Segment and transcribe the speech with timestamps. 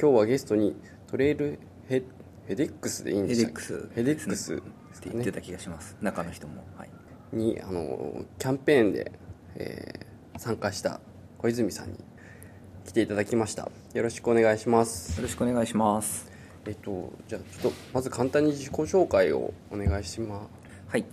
[0.00, 0.74] 今日はゲストに
[1.08, 2.02] トレイルヘ
[2.48, 3.90] ヘデックスでいいんでしたっけヘデックス。
[3.94, 4.56] ヘデックスっ
[5.02, 5.94] て言ってた気がします。
[6.00, 6.90] 中の人もはい。
[7.34, 9.12] にあのキャンペーンで、
[9.56, 11.00] えー参加した
[11.36, 11.98] 小泉さんに
[12.86, 13.70] 来ていただきました。
[13.92, 15.18] よろしくお願いします。
[15.18, 16.32] よろしくお願いします。
[16.64, 20.48] えっとじゃあちょっとまず簡単に自己紹介をお願いします。
[20.88, 21.04] はい。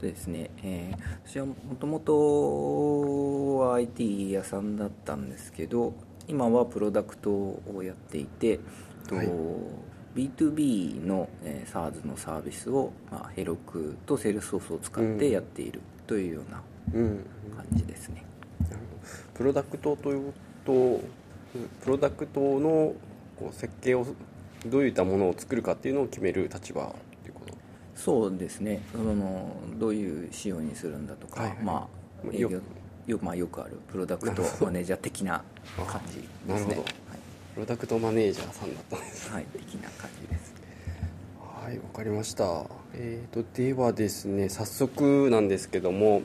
[0.00, 5.92] でですね、えー私はもともとは IT 屋さんだったんですけど
[6.28, 8.60] 今はプロダクトをやっていて、
[9.08, 9.28] とはい。
[10.14, 16.62] B2B の、えー SARS のサービスを、まあ、ヘロクとセールスソースを使ってやっているというような
[16.94, 17.24] うん。
[17.56, 18.24] 感じですね、
[19.34, 20.32] プロダクトという
[20.64, 21.00] とうん
[21.82, 22.94] プロダクトの
[23.38, 24.06] こう設計を
[24.66, 27.54] どういったものを作るかっていうのを決める立場っていうこと？
[27.94, 28.80] そうですね。
[28.92, 31.58] そのどういう仕様にするんだとか、はいはい。
[31.62, 31.88] ま
[32.32, 32.50] あよ,、
[33.22, 35.42] まあ、よくあるプロダクト マネージャー的な
[35.84, 36.54] 感じですね。
[36.54, 36.84] なるほど。
[37.54, 40.54] プロダクトマネージャーさんだったんですはい、はい、的な感じです。
[41.40, 42.64] はいわかりました。
[42.94, 46.22] えー、とではですね早速なんですけども、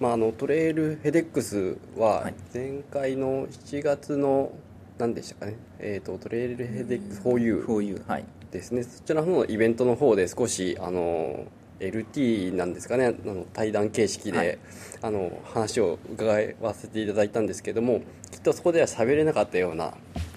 [0.00, 2.34] まあ、あのトレイルヘデックスははい。
[2.52, 4.52] 前回の7月の
[4.98, 8.24] 何でしたかね、えー、とトレイルヘデックス 4U こういうはい。
[8.50, 8.82] ですね。
[8.82, 11.46] そちらの方のイベントの方で少しあの
[11.90, 14.58] LT なんですかねあの対談形式で、はい。
[15.02, 16.30] あの話を伺
[16.60, 19.94] わせていただいたんですけどもきっとそこでは喋れなかったような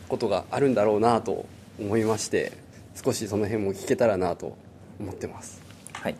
[0.10, 1.46] ことがあるんだろうなと
[1.80, 2.52] 思いまして
[2.96, 4.58] 少しその辺も聞けたらなと
[5.00, 5.62] 思ってます。
[5.94, 6.16] はい。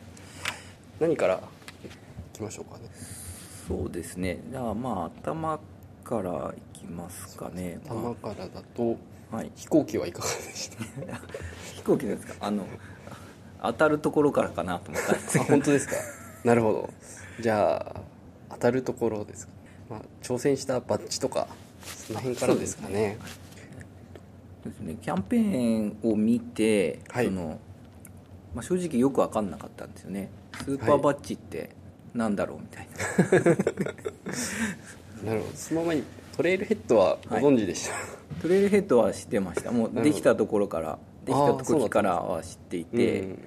[1.00, 1.38] 何からい
[2.38, 2.84] きましょうかね。
[3.68, 4.38] そうですね。
[4.52, 5.60] じゃあまあ頭
[6.04, 7.80] からいきますかね。
[7.88, 8.96] 頭からだと
[9.32, 9.52] まあはい。
[9.56, 10.84] 飛行機はいかがでした？
[11.78, 12.36] 飛行機ですか？
[12.42, 12.64] あの
[13.68, 15.12] 当たるところからかなと思った。
[15.14, 15.96] んですあけど本当ですか？
[16.44, 16.90] なるほど。
[17.40, 18.02] じゃあ
[18.52, 19.54] 当たるところですか、
[19.90, 21.48] まあ、挑戦したバッジとか
[21.84, 23.18] その辺からですかね。
[24.66, 24.98] ですね。
[25.02, 27.26] キャンペーンを見て、はい。
[27.26, 27.60] その
[28.54, 30.30] まあ、正直よく分かんなかったんですよね。
[30.64, 31.72] スーパーバッジって
[32.14, 32.88] なんだろうみたい
[35.24, 35.54] な、 なるほど。
[35.56, 36.04] その前に
[36.38, 37.94] トレイルヘッドはご存知でした、
[38.42, 39.72] トレイルヘッドは知ってました。
[39.74, 43.40] もうできたところからできた時からは知っていて、うん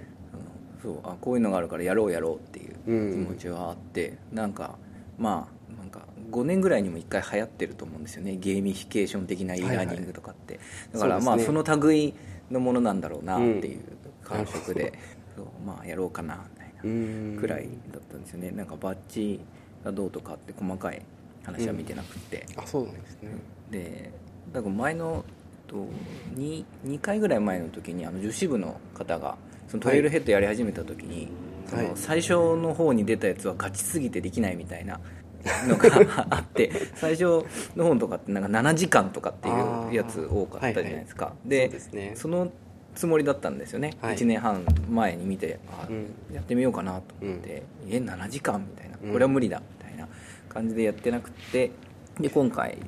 [0.83, 3.25] そうあこういうのがあるからやろうやろうっていううん。
[3.27, 4.77] 気持ちはあって、なんか
[5.19, 6.01] まあなんか
[6.31, 8.37] 5年ぐらいにも1回流行ってると思うんですよね。
[8.37, 10.61] ゲーミフィケーション的な e ラーニングとかって、
[10.93, 12.15] だからまあその類
[12.51, 13.83] のものなんだろうなっていう
[14.23, 14.93] 感触で、
[15.37, 17.37] そうまあやろうかなみたいなうん。
[17.41, 18.51] くらいだったんですよね。
[18.51, 19.41] なんかバッジ
[19.85, 21.03] がどうとかって細かい
[21.45, 23.31] 話は見てなくて、あそうなんですね。
[23.71, 24.11] で
[24.53, 25.25] だから前の
[25.67, 25.87] と
[26.35, 29.37] 2, 2回ぐらい前の時にあの女子部の方が
[29.69, 31.29] そのトレイルヘッドやり始めた時に、
[31.67, 31.93] そのはい。
[31.95, 34.99] 最初の方に出たやつはガチすぎてできないみたいな
[35.69, 37.45] のがあって最初
[37.77, 42.13] の方とかってなんか7時間とかっていうやつ多かったじゃないですか、でそうですね。
[42.15, 42.51] その
[42.95, 44.17] つもりだったんですよね、はい。
[44.17, 46.35] 1年半前に見てあ、うん。
[46.35, 48.99] やってみようかなと思って、え7時間みたいな。
[49.03, 49.13] うん。
[49.13, 50.09] これは無理だみたいな
[50.49, 51.71] 感じでやってなくて
[52.19, 52.79] で今回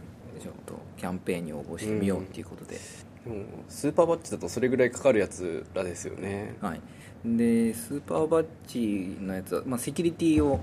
[0.40, 2.76] ちょっとキャンペーンに応募してみようっていうことで、
[3.24, 6.56] でもスーパーバッジだとそれぐらいかかるやつらですよね。
[6.60, 6.80] はい、
[7.24, 10.60] でスーパーバッジのやつは、まあ、セキュリティを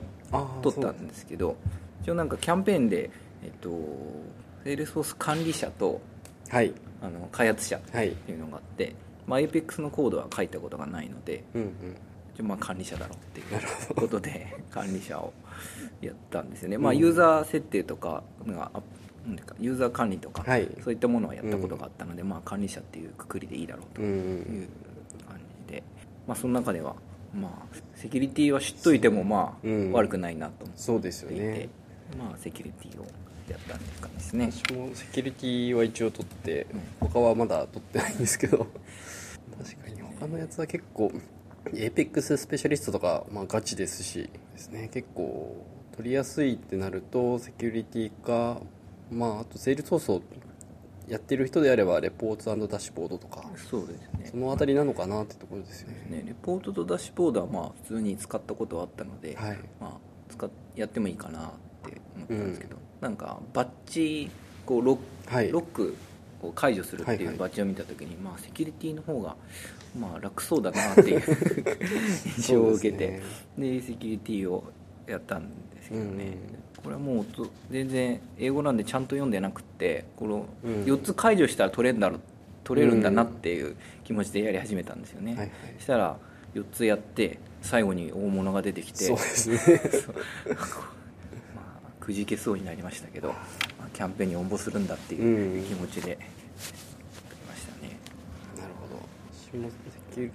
[0.62, 1.56] 取ったんですけど
[2.02, 3.10] 一応なんかキャンペーンで、
[3.44, 3.70] えっと、
[4.64, 6.02] セールスフォース管理者と
[6.50, 6.74] はい。
[7.00, 8.12] あの開発者っはい。
[8.12, 8.96] ていうのがあって、
[9.28, 11.72] まあ、APEX のコードは書いたことがないのでうんうん。
[12.34, 15.34] 一応まあ管理者だろうっていうことで 管理者を
[16.02, 18.72] やったんですよね、まあ、ユーザー設定とかが
[19.60, 20.68] ユーザー管理とか、はい。
[20.84, 24.22] そういったものはやったことがあったので、まあ、管理者っていうくくりでいいだろうとうんういう
[24.64, 24.70] ん。
[25.28, 25.84] 感じで、
[26.28, 26.96] まあ、その中では、
[27.34, 29.92] まあ、セキュリティは知っといてもまあ、うん。
[29.92, 31.70] 悪くないなと思ってそうですよいて、ね。
[32.18, 33.06] まあ、セキュリティを
[33.50, 34.50] やったんですかですね。
[34.52, 36.68] 私もセキュリティは一応取って
[37.02, 37.08] うん。
[37.08, 38.68] 他はまだ取ってないんですけど
[39.58, 41.12] 確かに他のやつは結構
[41.66, 44.90] APEX スペシャリストとか、まあ、ガチですしですね。
[44.94, 45.66] 結構
[45.96, 48.62] 取りやすいってなるとセキュリティか
[49.12, 50.22] まああとセールソースを
[51.08, 54.30] やってる人であればレポートダッシュボードとかそうですね。
[54.30, 56.18] そのあたりなのかなってところですよね。
[56.18, 59.58] ねレポートとダッシュボードはまあ普通に使ったことはあったので、はい。
[59.80, 59.92] まあ、
[60.30, 61.52] 使っやってもいいかなっ
[61.90, 64.30] て思ったんですけど、なんかバッジ
[64.66, 65.52] こうロッ,、はい。
[65.52, 65.96] ロック
[66.42, 67.34] を解除するってはいはい。
[67.34, 69.38] いうバッジを見た時に、まあ、セキュリティの方が
[69.98, 71.22] まあ楽そうだなっていう
[72.38, 73.22] 印象を受けて
[73.56, 74.66] そうで,、セキュリティを
[75.08, 76.26] やったんですけどね、
[76.78, 76.84] うん。
[76.84, 80.84] これはもうと全然英語なんでちゃんと読んでなくってこのうん。
[80.84, 82.20] 4つ解除したら取れるんだろう
[82.64, 85.52] 取れるんだなっていう気持ちでやり始めたんですよね、はいはい。
[85.78, 86.18] そしたら
[86.54, 89.60] 4つやって最後に大物が出てきてそうですね。
[91.56, 93.36] まあ、くじけそうになりましたけど、ま
[93.86, 96.18] あ、キャンペーンに応募するんだっていう気持ちで
[97.48, 97.98] ましたね。
[99.52, 99.76] 私もセ
[100.14, 100.32] キュリ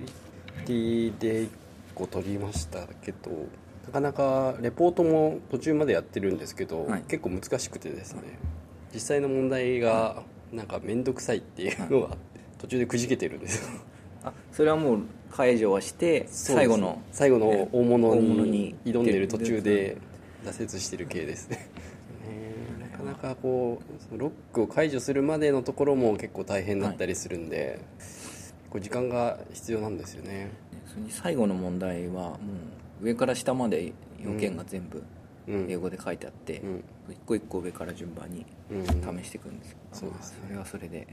[0.65, 1.49] ティで1
[1.95, 3.31] 個取りましたけど
[3.87, 7.03] なかなかレポートも途中までやってるんですけど、はい。
[7.09, 8.23] 結構難しくてですね。
[8.95, 13.81] 実際の問題がなんか面倒くさいっていうのがあって途中でくじけてるんですよ。
[14.25, 19.97] あそれはもう解除はして最後の最後の大物にに挑んでる途中で
[20.45, 21.69] 挫折してる系ですね。
[22.29, 23.81] ねなかなかこ
[24.13, 27.81] うロックを解除するまでのところも結構大変だったりするんで、
[28.71, 30.51] こう時間が必要なんですよね。
[31.09, 32.39] 最後の問題はもう
[33.03, 33.93] 上から下まで
[34.25, 35.03] 要件が全部
[35.49, 35.67] うん。
[35.69, 36.85] 英語で書いてあって、うん。
[37.11, 38.85] 一個一個上から順番にうん。
[38.85, 39.71] 試していくんです。
[39.73, 40.39] よ、そうですね。
[40.47, 41.01] それはそれで。
[41.01, 41.07] ね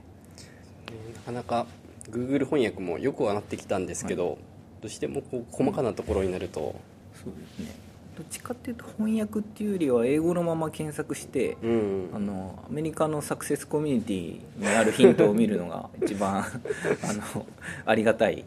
[1.16, 1.66] なかなか
[2.12, 4.38] Google 翻訳もよくはなってきたんですけど、
[4.82, 6.76] どうしてもこう細かなところになると、
[7.14, 7.76] そうですね。
[8.16, 12.10] どっちかっていうと翻訳っていうよりは英語のまま検索して、うん。
[12.14, 17.46] あのアメリカのサクセスコミュニティにあるヒントを見るのが一番 あの
[17.86, 18.44] ありがたい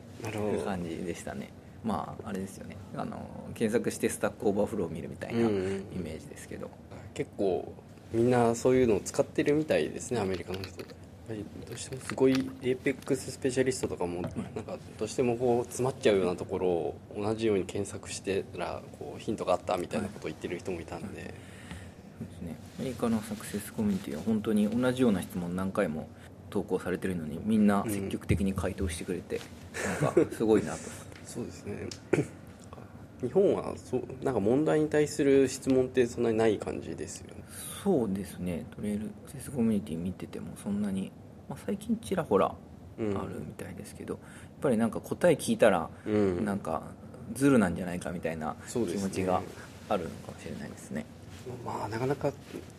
[0.64, 1.50] 感じでしたね
[1.84, 2.76] まああれですよね。
[2.96, 6.02] あの検索してスタックオーバーフローを見るみたいなイうんうん。
[6.02, 6.70] メージですけど、
[7.14, 7.72] 結構
[8.12, 10.84] みんなそういうのを使ってるみたいですねアメリカの人。
[11.28, 14.32] どうしてもすごい APEX スペシャリストとかもなん
[14.64, 22.56] かどうしてもこう詰まっちゃうようなところを同じように検索してたらこうヒントがあったみたいなことを言ってる人もいたんで、そうですね。
[22.80, 26.08] アメリカのサクセスコミュニティは本当に同じような質問何回も
[26.50, 29.40] 投稿されてるのにみんな積極的に回答してくれて、
[30.02, 30.78] なんかすごいなと
[31.24, 31.88] そうですね。
[33.22, 37.42] 日本はそうなんか問題に対する質問ってそんなにない感じですよね。
[37.84, 38.64] そうですね。
[38.74, 41.12] トレイルセスコミュニティ見ててもそんなに、
[41.48, 42.54] まあ、最近ちらほらあ
[42.98, 43.10] うん。
[43.12, 44.22] るみたいですけど、やっ
[44.60, 46.44] ぱりなんか答え聞いたら、うん。
[46.44, 46.82] なんか
[47.34, 49.40] ズルなんじゃないかみたいな気持ちが
[49.88, 51.06] あるのかもしれないですね。
[51.64, 52.32] まあなかなか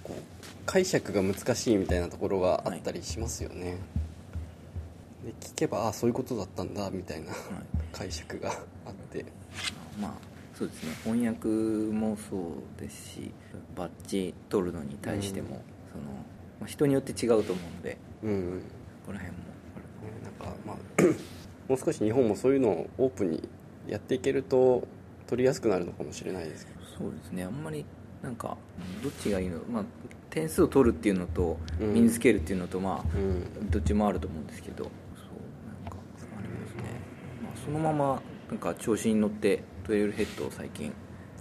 [0.04, 0.22] こう
[0.66, 3.78] 解釈が難しいみたいなところがあったりしますよね、
[5.26, 7.32] で聞けばああそういうことだったんだみたいな
[7.92, 8.52] 解釈が
[8.86, 9.26] あって。
[10.00, 10.12] まあ
[10.58, 10.96] そうですね。
[11.04, 13.32] 翻訳もそうですし
[13.76, 15.54] バッジ取るのに対しても、うん。
[15.92, 16.04] その
[16.60, 18.58] まあ人によって違うと思うのでうん、うん。
[18.58, 18.64] ね
[19.06, 19.44] ここら辺も
[20.24, 20.78] なんかまあ
[21.68, 23.50] もう少し日本もそういうのをオープンに
[23.88, 24.88] やっていけると
[25.28, 26.80] 取りやすくなるのかもしれないですけど。
[26.98, 27.44] そうですね。
[27.44, 27.86] あんまり
[28.22, 28.58] なんか
[29.02, 29.84] どっちがいいのまあ
[30.30, 31.94] 点数を取るっていうのとうん。
[31.94, 33.20] 身につけるっていうのとまあ、う
[33.64, 33.70] ん。
[33.70, 34.92] どっちもあると思うんですけどそう
[35.84, 35.98] なんか
[36.38, 36.84] ありますね、
[37.44, 40.94] まあ、そのままなんか調子に乗ってトレイルヘッドを最近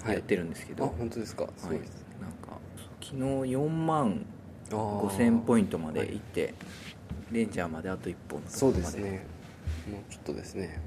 [0.07, 1.49] やってるんですけど、あ本当ですか？
[1.57, 2.59] すはい、ごいです、なんか
[3.01, 4.25] 昨日4万
[4.71, 6.55] あー5000ポイントまで行って、
[7.31, 9.27] レンジャーまであと1本のとこそうろまですね。
[9.91, 10.81] もうちょっとですね。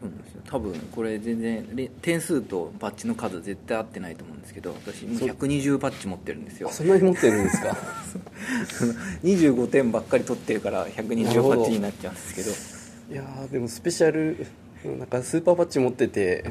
[0.00, 0.42] そうなんですよ。
[0.46, 5.18] 多分これ全然レ点数とバッジの数絶対合ってないと思うんですけど私もう。
[5.18, 6.68] そう120バッジ持ってるんですよ。
[6.68, 7.76] あそんなに持ってるんですか？
[9.24, 12.77] 25点ばっかり取ってるからなる120ほどバッジになっちゃうんですけど
[13.10, 14.46] いやーでもスペシャル
[14.84, 16.44] なんかスーパーバッジ持ってて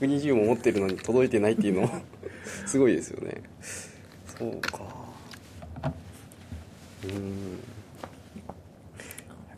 [0.00, 2.02] 120も持ってるのに届いてないっていうのは
[2.66, 3.42] すごいですよね。
[4.26, 4.84] そうか。
[7.04, 7.58] うーん。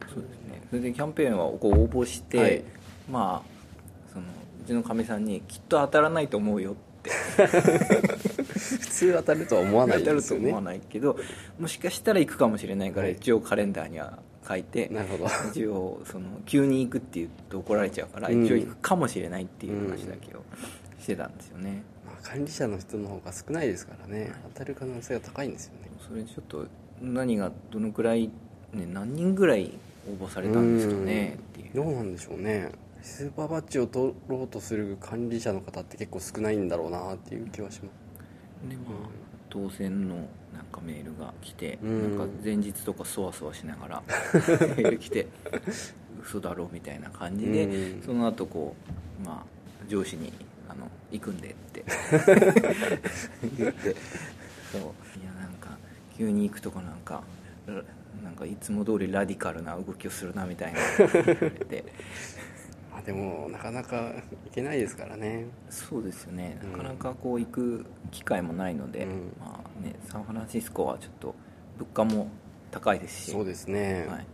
[0.08, 0.62] そうですね。
[0.70, 2.62] それでキャンペーンはこう応募して、はい。
[3.10, 7.10] まあそのうちのかみさんに「きっと当たらないと思うよ」って。
[8.56, 10.46] 普通当たるとは思わない当たですよね。
[10.46, 11.18] ると思わないけど
[11.58, 13.12] もしかしたら行くかもしれないからはい。
[13.12, 15.26] 一応カレンダーには書いて、なるほど。
[15.50, 18.44] 一応その急に行くって言うと怒られちゃうからうん。
[18.44, 20.42] 一応行くかもしれないっていう話だけを
[20.98, 24.32] してたんですよね、まあ管理者の人の方が少ないですからね。
[24.54, 25.90] 当たる可能性が高いんですよね。
[26.08, 26.66] それちょっと
[27.00, 28.28] 何がどのくらい、
[28.72, 29.72] ね、何人ぐらい
[30.08, 31.74] 応募されたんですかねっていう。
[31.74, 32.72] どうなんでしょうね。
[33.02, 38.68] スーパーバッジを取ろうとする管理者の方って結構少ないんだろうなっていう気はします。
[38.68, 40.16] でまあ当選の
[40.54, 42.18] なんかメールが来て、うん。
[42.18, 45.26] なんか前日とかそわそわしながら メール来て
[46.22, 48.02] 嘘だろみたいな感じで、うん。
[48.02, 48.74] その後こ
[49.22, 50.32] うまあ上司に
[50.68, 51.84] あの行くんでって。
[53.56, 53.96] 言って。
[54.72, 54.80] そう。
[54.80, 55.76] いやなんか
[56.16, 57.22] 急に行くとこなんか
[57.66, 57.82] ラ
[58.24, 60.80] なんかいつも通りラディカルな動きをするなみたいな。
[60.98, 61.84] 言われて
[62.96, 64.10] まあでもなかなか
[64.46, 65.44] いけないですからね。
[65.68, 66.58] そうですよね。
[66.62, 66.72] うん。
[66.72, 69.36] なかなかこう行く機会もないので、うん。
[69.38, 71.34] まあね、サンフランシスコはちょっと
[71.76, 72.28] 物価も
[72.70, 73.32] 高いですし。
[73.32, 74.26] そうですね、はい、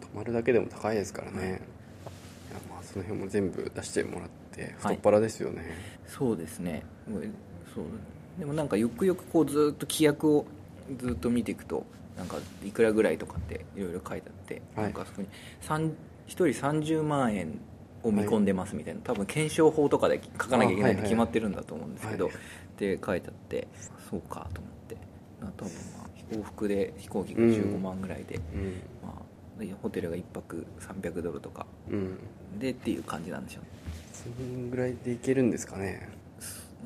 [0.00, 1.58] 泊まるだけでも高いですからね、はいい、や
[2.68, 4.72] まあその辺も全部出してもらってはい。
[4.76, 5.62] 太っ腹ですよね、
[6.06, 6.82] そうですね。
[7.08, 7.22] もう
[7.74, 7.84] そう
[8.38, 10.44] でもなんかよくよくこうずっと規約を
[10.98, 11.86] ずっと見ていくと
[12.18, 14.84] なんかいくらぐらいとかっていろいろ書いてあって、はい。
[14.84, 15.28] なんかそこに
[15.62, 15.92] 3
[16.28, 17.58] 1人30万円
[18.02, 22.34] を見込んでますみたいな、多分検証法とかで書かなきゃいけないって決まってるんだと思うんですけど、はい
[22.82, 23.68] で書いてあって
[24.10, 24.96] そうかと思って。
[25.40, 28.82] な多分まあ往復で飛行機が15万ぐらいで、うん。
[29.02, 29.14] ま
[29.56, 31.66] あでホテルが1泊300ドルとか。
[31.90, 32.18] うん。
[32.58, 33.68] でっていう感じなんでしょうね。
[34.12, 36.08] そんぐらいでいけるんですかね。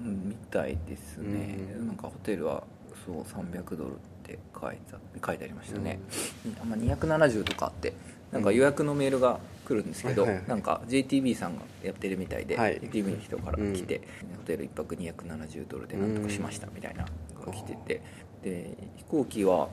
[0.05, 1.87] うんみたいですね、うん。
[1.87, 2.65] なんかホテルは
[3.07, 5.99] そう300ドルって書いた書いてありましたね、
[6.45, 6.69] うん。
[6.69, 7.95] まあ、270とかあって
[8.33, 10.49] なんか予約のメールが来るんですけど、はいはいはい。
[10.49, 12.79] なんか JTB さんがやってるみたいで、はい。
[12.79, 14.01] JTB の人から来て、
[14.37, 18.03] ホテル1泊270ドルでなんとかしましたみたいなのが来てて、
[18.43, 19.69] で飛行機は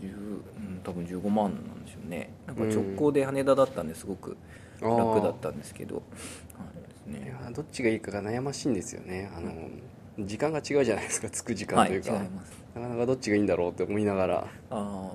[0.00, 2.30] 10、うん、多分15万なんでしょうね。
[2.46, 4.36] なんか直行で羽田だったんですごく
[4.80, 6.04] 楽だったんですけど、はい
[7.10, 9.30] ですいねやどっちがいいかが悩ましいんですよね。
[9.36, 9.52] あの、
[10.26, 12.66] 時間が違うじゃないですか着く時間というか、ます。
[12.74, 14.46] なかなかどっちがいいんだろうって思いながら。
[14.70, 15.10] あ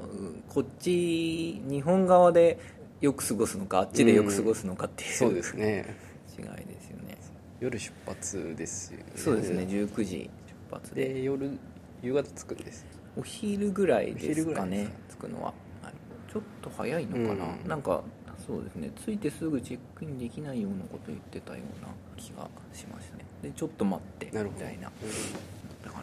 [0.50, 2.60] こっち日本側で
[3.02, 5.96] よく過ごすのかあっちでよく過ごすのかっていう、そうですね。
[6.38, 7.18] 違いですよね。
[7.60, 9.06] 夜出発ですよね。
[9.16, 10.30] そうですね19時
[10.70, 11.16] 出発で。
[11.16, 11.58] で夜
[12.02, 12.86] 夕方着くんです。
[13.18, 15.94] お昼ぐらいですかね着くのは、はい、
[16.32, 17.68] ちょっと早いのかな、うん。
[17.68, 18.02] なんか
[18.48, 18.92] そうですね。
[19.04, 23.26] 着いてすぐチェックインできないようなこと言ってたような気がしましたね。
[23.42, 24.92] でちょっと待ってみたいな。
[25.84, 25.98] だか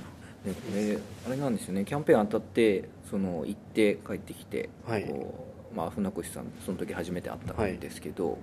[0.44, 1.84] らでこれあれなんですよね。
[1.84, 5.04] キャンペーン当たってその行って帰ってきて、はい。
[5.04, 8.40] こうまあ、船越さんその時初めて会ったんですけど、なんか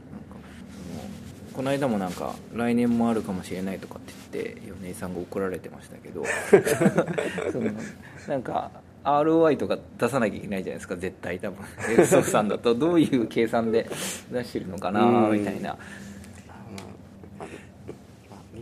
[0.72, 1.10] その
[1.54, 6.24] この間もなんか来年もあるかもしれないとかって言って米井さんが怒られてましたけど
[7.52, 7.72] その
[8.28, 8.72] なんか
[9.06, 11.66] ROI とか出さなきゃいけないじゃないですか絶対多分。
[11.94, 13.88] エルソフさんだとどういう計算で
[14.32, 15.78] 出してるのかなうんみたいな。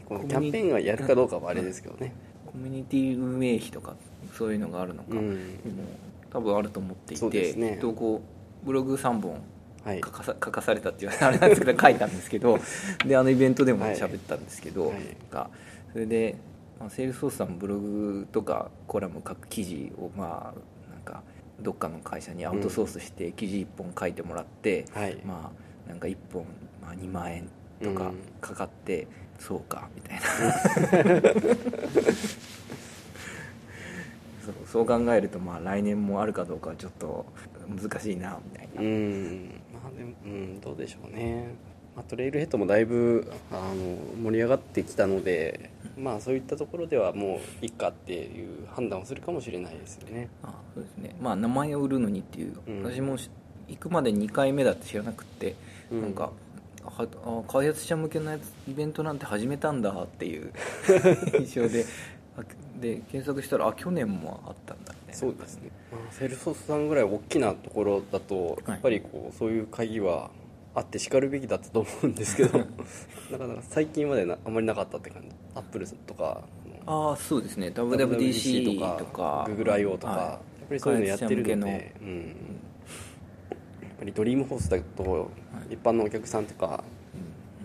[0.06, 2.14] キャンペーンがやるかどうかはあれですけどね
[2.46, 3.96] コミュニティ運営費とか
[4.34, 5.84] そういうのがあるのか、うんでも
[6.32, 8.33] 多分あると思っていて、すねきっとこう
[8.64, 9.42] ブログ3本
[9.84, 10.02] はい。
[10.04, 12.58] 書かさ書かされたっていう あれなんですけど書いたんですけど
[13.06, 13.96] であのイベントでもはい。
[13.96, 14.94] 喋ったんですけど、
[15.32, 15.50] は
[15.92, 16.36] それで、
[16.80, 21.22] まあ、セールスフォースさんもブログとかコラム書く記事をまあなんか
[21.62, 25.18] どっかの会社にアウトソースして記事1本書いてもらって、はい。
[25.26, 25.52] ま
[25.88, 26.46] あなんか1本、
[26.82, 27.50] まあ、2万円
[27.82, 28.16] とかうん。
[28.42, 29.08] かかって、
[29.40, 31.34] そうかみたいな。
[34.44, 37.26] そうそう考えるとまあ来年もあるかどうかはちょっと
[37.68, 39.62] 難しいなみたいな、うん。
[39.74, 41.56] まあでもうんどうでしょうね、
[41.96, 50.30] まあ、トレイルヘッドもだいぶあの盛り上がってきたのでまあそういったところではもういいかっていう判断をするかもしれないですよね。
[50.44, 51.16] あそうですね。
[51.22, 52.84] まあ名前を売るのにっていう、うん。
[52.84, 53.30] 私もし
[53.68, 55.56] 行くまで2回目だって知らなくって、
[55.92, 56.02] うん。
[56.02, 56.32] なんか
[56.86, 57.08] は
[57.48, 60.52] あ開発者向けのやつイベントなんて始めたんだっていう
[61.40, 61.86] 印象で
[62.38, 62.44] あ
[62.80, 68.70] で検索したらあ去年もあったんだそうですね、まあ、セールスフォースさんぐらい大きなところだとい。
[68.70, 70.32] やっぱりこうそういう会議は
[70.76, 72.60] あってしかるべきだったと思うんですけど
[73.32, 75.30] なかなか最近までなあまりなかったって感じ。
[75.56, 76.44] アップルとか
[76.86, 77.68] ああそうですね。
[77.68, 80.26] WWDC とか GoogleIO とか、はい。
[80.26, 85.32] やっぱりそういうのやってるので、うん、やっぱりドリームフォースだと
[85.70, 86.84] 一般のお客さんとか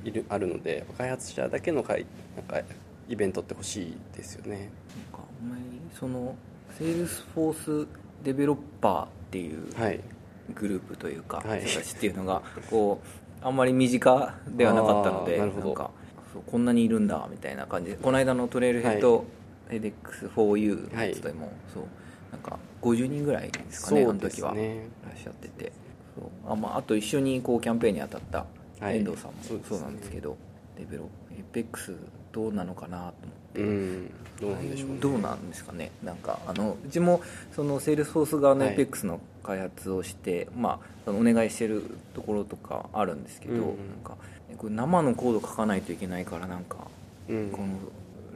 [0.04, 2.60] いるあるので開発者だけの会なんか
[3.08, 4.70] イベントって欲しいですよね。
[5.12, 5.62] なんかあんまり
[5.98, 6.36] その
[6.76, 7.88] セールスフォース
[8.22, 10.00] デベロッパーっていうはい。
[10.54, 11.64] グループというか、はい。
[11.64, 15.90] 人たちっていうのがこうあんまり身近ではなかったのでなんか
[16.46, 19.24] こんなにいるんだみたいな感じでこの間のトレイルヘッド、
[19.70, 21.84] エデックス 4U のやつでも、そう
[22.32, 25.72] なんか50人ぐらいですかねあそうでの時はいらっしゃってて。
[26.16, 28.46] そうあ,、まあ、あと一緒にこうキャンペーンに当たった
[28.84, 28.98] はい。
[28.98, 29.36] 遠藤さんも
[29.68, 30.36] そうなんですけど、
[30.76, 31.94] デベロエペックス
[32.38, 33.12] どうなのかなと思っ
[33.54, 33.60] て。
[33.60, 34.10] うん。
[34.40, 34.96] どうなんでしょうね。
[35.00, 35.90] どうなんですかね。
[36.04, 37.20] なんかあのうちも
[37.54, 38.76] そのセールスフォース側のはい。
[38.76, 41.82] APEX の開発をして、まあそのお願いしてる
[42.14, 43.66] ところとかあるんですけど、うんうん。
[43.66, 44.16] なんか
[44.56, 46.86] これ生のコード書かないといけないからなんか、
[47.28, 47.50] うん。
[47.50, 47.68] この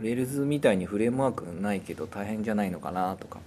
[0.03, 3.39] レールズみたいにフレームワークないけど大変じゃないのかなとか。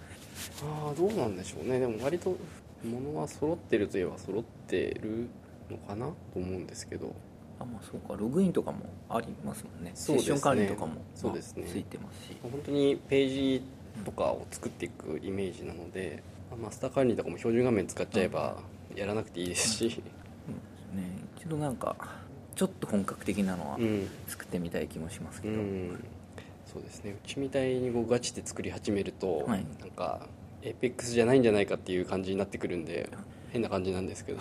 [0.63, 1.79] ああどうなんでしょうね。
[1.79, 2.37] でも割と
[2.83, 5.27] 物は揃ってるといえば揃ってる
[5.69, 7.13] のかなと思うんですけど
[7.59, 9.91] あまあそうかログインとかもありますもんね。
[9.91, 9.91] ね。
[9.95, 11.63] セッション管理とかもそうですね。
[11.63, 12.37] まあついてますし。
[12.41, 13.61] 本当にページ
[14.03, 18.57] とかを作っていくイメージなので、まあマスター管理とかも標準画面使っちゃえば
[18.95, 19.99] やらなくていいですし、そうです
[20.93, 21.95] ね一度なんか
[22.55, 26.03] ちょっと本格的なのはうん、作ってみたい気もしますけど、うん、
[26.65, 27.11] そうですね。
[27.11, 29.65] うちみたいにこうガチで作り始めると、はい。
[29.79, 30.27] なんか
[30.61, 33.07] エイペックスじゃないんじゃないかっていう感じになってくるんで
[33.51, 34.39] 変な感じなんですけど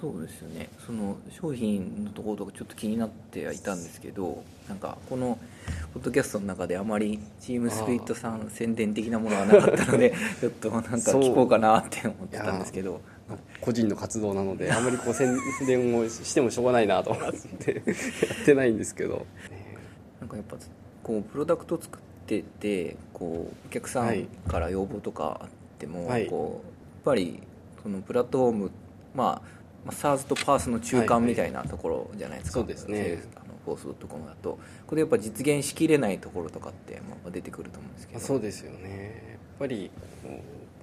[0.00, 0.68] そうですよね。
[0.84, 5.38] その商品のところとかちょっと気になってはいたんですけどなんかこの
[5.94, 13.00] ポッドキャストの中であまりチームスピリットさん宣伝的なものはなかったので ちょっとなんか聞こうかなって思ってたんですけど。
[13.60, 15.36] 個人の活動なのであんまりこう宣
[15.66, 19.26] 伝をしてもしょうがないなと思ってやってないんですけど、
[20.20, 20.56] なんかやっぱ
[21.02, 25.48] こうプロダクト作っててこうお客さんから要望とかあっ
[25.80, 26.28] ても、はい。
[26.28, 27.42] こうやっぱり
[27.82, 28.70] そのプラットフォーム
[29.12, 29.55] まあ
[29.86, 32.78] まあ SARS と PARS の中間みたいなところじゃないですか、はいはい。
[32.78, 33.22] そうですね。
[33.36, 34.58] あのフォースドットコムだと。
[34.86, 38.18] これでやっぱ実現しきれないところとかってまあ出てくると思うんですけど。
[38.18, 39.22] まあそうですよね。
[39.30, 39.90] やっぱり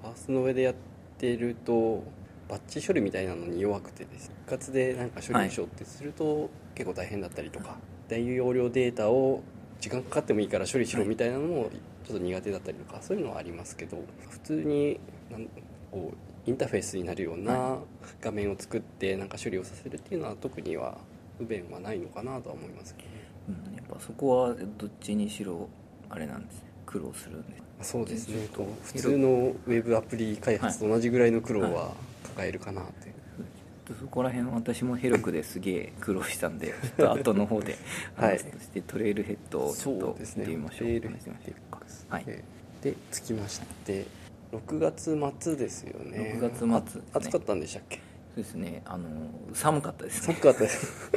[0.02, 0.76] パースの上でやっ
[1.18, 2.04] てると
[2.50, 4.32] バッチ処理みたいなのに弱くてです。
[4.48, 9.42] 一括でなんか処理をしようってすると結構大変だったりとか大容量データを
[9.80, 11.70] 時間かかってもいいから処理しろみたいなのも
[12.06, 13.98] ちょっと苦手だったりとかそういうのはありますけど
[14.30, 15.00] 普通に
[15.32, 15.48] なん
[15.92, 17.78] こうインターフェースになるような
[18.22, 20.98] 画面を作ってなんか処理をさせるっていうのは特には
[21.38, 23.10] 不便はないのかなとは思いますけど。
[23.10, 23.14] ね
[23.50, 25.68] うん、やっぱそこはどっちにしろ
[26.10, 26.62] あれなんですね。
[26.86, 27.62] 苦労するんで。
[27.82, 28.48] そうですね。
[28.54, 28.66] と。
[28.84, 29.28] 普通の
[29.68, 37.76] ウェブアプリ開発と同じぐらいの苦労は抱えるかなって、ちょっとそこら辺私もヘロクですげえ 苦労したんでちょっと後の方で
[38.16, 38.38] はい。
[38.38, 40.46] 話としてトレイルヘッドをちょっと見そうですね。
[40.46, 40.88] てみましょう。
[40.88, 41.82] レール話してみましょうか。
[42.10, 42.26] はい。
[42.26, 42.44] で
[42.82, 44.06] でつきまして
[44.54, 46.38] 6月末ですよね。
[46.40, 46.76] 6月末ね。
[47.14, 47.98] あ暑かったんでしたっけ？
[47.98, 48.02] そ
[48.42, 48.82] うですね。
[48.86, 49.08] あの
[49.54, 50.28] 寒かったです。
[50.28, 51.12] ね寒かったです。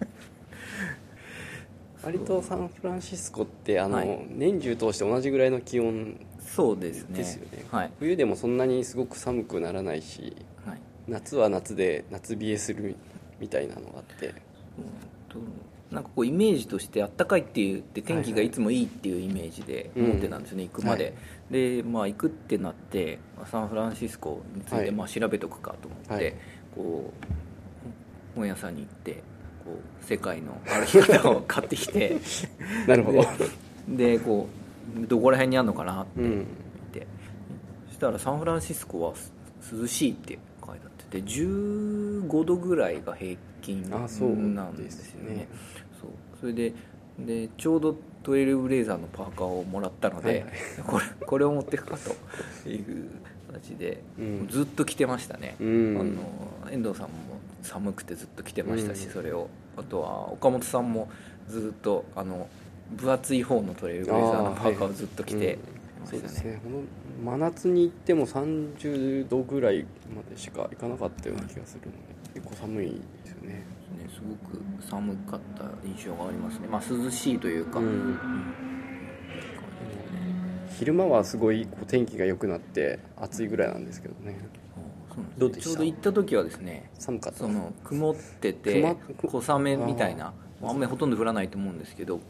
[2.02, 4.26] 割とサンフランシスコってあの、はい。
[4.30, 7.18] 年中通して同じぐらいの気温そうですね。
[7.18, 7.64] ですよね。
[7.70, 10.36] はい、冬でもそんなにすごく寒くならないし
[10.66, 10.80] はい。
[11.08, 12.96] 夏は夏で夏冷えする
[13.38, 14.26] みたいなのがあって。
[14.26, 14.34] うん
[15.28, 15.38] と
[15.90, 21.14] なんかこうイメージとしてあったかいっていうって天気がいつもいいっていうイメージで思ってたんですよね、行くまで、はい
[21.50, 26.34] でまあ行くってなってまあサンフランシスコについはいてまあ調べとくかと思って、はい
[26.74, 27.40] こう
[28.36, 29.14] 本屋さんに行って
[29.64, 32.16] こう世界の歩き方を買ってきて
[32.86, 33.22] なるほど。
[33.88, 34.46] ででこ
[35.02, 36.38] うどこら辺にあるのかなってうん。
[36.38, 36.46] 見
[36.92, 37.06] て、
[37.88, 39.32] そしたらサンフランシスコはす
[39.72, 45.48] 涼しいって書いてあってて15度ぐらいが平均なんですよね。
[46.00, 46.10] そう。
[46.40, 46.72] それで
[47.18, 50.50] でちょうどトレイルブレイザーのパーカーをもらったので、はいはい。
[50.86, 51.96] これこれを持っていくか
[52.64, 53.08] という
[53.48, 54.48] 形で、うん。
[54.48, 55.98] ずっと着てましたね、うん。
[56.00, 56.04] あ
[56.68, 57.14] の遠藤さんも
[57.62, 59.12] 寒くてずっと着てましたし、うん。
[59.12, 59.48] それを。
[59.76, 61.08] あとは岡本さんも
[61.48, 62.48] ずっとあの
[62.90, 65.58] 分厚い方のトレイルブレイザーのパーカーをずっと着て
[66.00, 66.34] まそうしたね。
[66.34, 66.60] ですね。
[66.62, 66.82] この
[67.24, 71.98] 真夏に行っても30度ぐらいまでしか行かなかったような気がするので
[72.34, 73.19] 結構寒いで
[74.14, 76.68] すごく寒かった印象がありますね。
[76.68, 77.86] まあ涼しいというか、うん。
[77.86, 78.16] うん。
[80.78, 84.38] 昼間はすごい天気が良くなって暑いぐらいなんですけどね。
[85.36, 85.70] どうでした？
[85.70, 87.40] ちょうど行った時はですね寒かった？
[87.40, 92.20] その曇ってて曇小雨みたいな雨ほとんど降らないと思うんですけど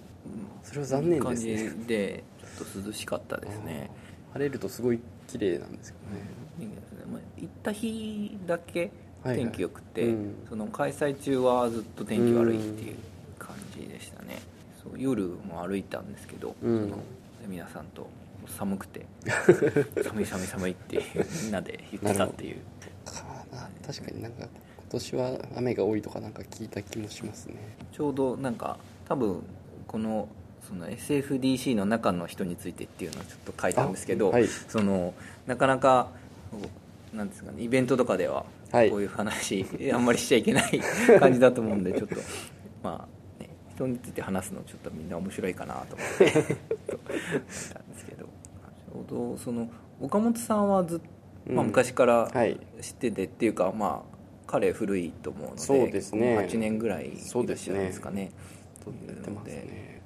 [0.62, 1.24] それは残念ですね。
[1.24, 2.24] 感じで
[2.58, 3.90] ちょっと涼しかったですね。
[4.32, 5.96] 晴れるとすごい綺麗なんですよ
[6.58, 6.66] ね。
[6.66, 6.72] ね。
[7.12, 8.90] まあ行った日だけ
[9.22, 9.44] はいはい。
[9.44, 10.34] 天気良くて、うん。
[10.48, 12.96] その開催中はずっと天気悪いっていう
[13.38, 14.38] 感じでしたね。
[14.82, 16.90] そう夜も歩いたんですけど、うん。
[16.90, 17.02] その
[17.48, 18.08] 皆さんと
[18.46, 19.06] 寒くて
[20.02, 21.02] 寒い寒い寒いって
[21.42, 22.56] みんなで言ってたっていう。
[23.04, 24.48] かな確かになんか今
[24.90, 27.56] 年は雨が多いとかなんか聞いた気もしますね。
[27.92, 28.78] ちょうどなんか
[29.08, 29.42] 多分
[29.86, 30.28] この
[30.66, 34.46] その SFDC の中の人についてっていうのをちょっと書いたんですけど、あはい。
[34.46, 35.14] その
[35.46, 36.08] なかなか
[37.12, 38.90] なんですかねイベントとかではこはい。
[38.90, 40.80] ういう話、 あんまりしちゃいけない
[41.18, 42.16] 感じだと思うんでちょっと。
[42.82, 48.24] まあ、ね、人について話すのちょっとみんな面白いかなと思って たんですけど。
[48.24, 51.06] ちょうどその岡本さんはずっと、
[51.52, 52.58] まあ、うん昔からはい。
[52.80, 54.10] 知っててっていうか、まあ
[54.46, 56.38] 彼古いと思うのでそうですね。
[56.38, 58.30] 8年ぐらいいそうですねらっしゃるんですかね。
[58.84, 60.02] と言ってますね。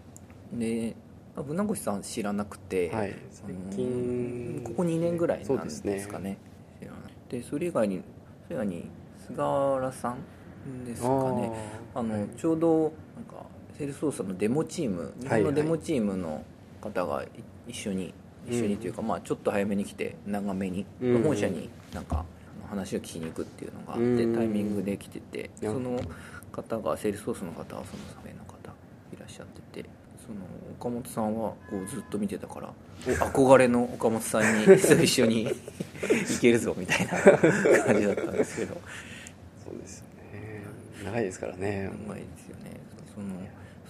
[0.53, 0.97] で
[1.35, 3.17] まあ船越さん知らなくて、はい。
[3.31, 6.37] 最近ここ2年ぐらいなんでそうですかね。
[6.79, 7.13] 知らない。
[7.31, 8.03] でそれ以外に
[8.47, 8.91] それ以外に
[9.27, 10.17] 菅原さ
[10.67, 11.53] んですかね。
[11.95, 12.29] あの、はい。
[12.37, 16.45] ちょうどなんかセールスソースのデモチーム日本のデモチームの
[16.81, 17.29] 方がい
[17.69, 18.13] 一緒に
[18.47, 21.23] 一緒にというか、まあ、ちょっと早めに来て長めに、うん。
[21.23, 22.25] 本社になんか
[22.69, 24.35] 話を聞きに行くっていうのがあって、うん。
[24.35, 26.01] タイミングで来ててその
[26.53, 28.55] 方がセールスソースの方はそのサメの方
[29.13, 29.89] いらっしゃってて
[30.27, 30.41] その
[30.81, 32.73] 岡本さんはこうずっと見てたから
[33.07, 37.13] お憧れの岡本さんに一緒に行けるぞみたいな
[37.85, 38.81] 感じだったんですけど。
[39.65, 40.63] そうですよね。
[41.05, 41.91] 長いですからね。
[42.07, 42.71] 長いですよね。
[43.15, 43.27] その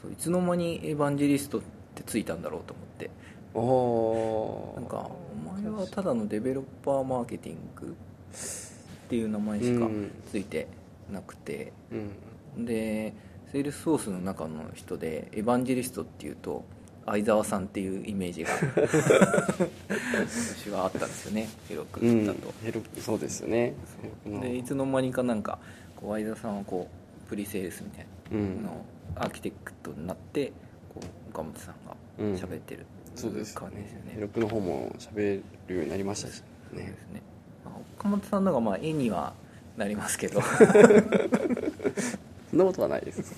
[0.03, 1.63] そういつの間にエヴァンジェリストっ
[1.95, 3.11] てついたんだろうと思って。
[3.55, 3.61] な
[4.87, 10.11] んかお前はただのデベロッパーマーケティングっていう名前しかうん。
[10.31, 10.67] ついて
[11.13, 11.73] なくて、
[12.57, 12.65] うん。
[12.65, 13.15] で
[13.55, 16.65] セールスソースの中の人でエヴァンジェリストっていうと
[17.07, 18.51] 相沢さんっていうイメージが
[20.27, 21.49] 私はあったんですよね。
[21.69, 23.75] 広くうんだと、ヘロそうですよね。
[24.27, 25.61] でいつの間にかなんか
[25.95, 26.89] こう相沢さんはこ
[27.27, 28.65] うプリセールスみたいうん。
[28.65, 30.53] なのアーキテクトになって
[30.93, 31.95] こう岡本さんが
[32.37, 34.13] 喋ってるそうです感じですよね。
[34.17, 36.45] ヘロクの方も喋るようになりましたしね。
[36.71, 37.23] そうですね。
[37.65, 39.33] まあ岡本さんのがまあ絵には
[39.77, 40.41] なりますけど
[42.55, 43.35] そんなことはないです。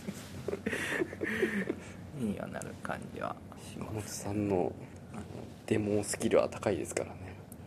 [2.20, 4.72] にはなる感じはし岡ます本さんの
[5.64, 7.16] デモスキルは高いですからね。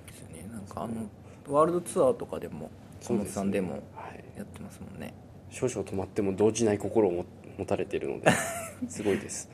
[0.05, 0.47] ですよね。
[0.53, 1.09] なんかあの
[1.47, 2.69] ワールドツアーとかでも
[3.01, 5.11] 小本さんでもはい、やってますもんね。
[5.49, 7.25] 少々止まっても動じない心を持
[7.57, 8.29] 持たれているので
[8.87, 9.49] すごいです。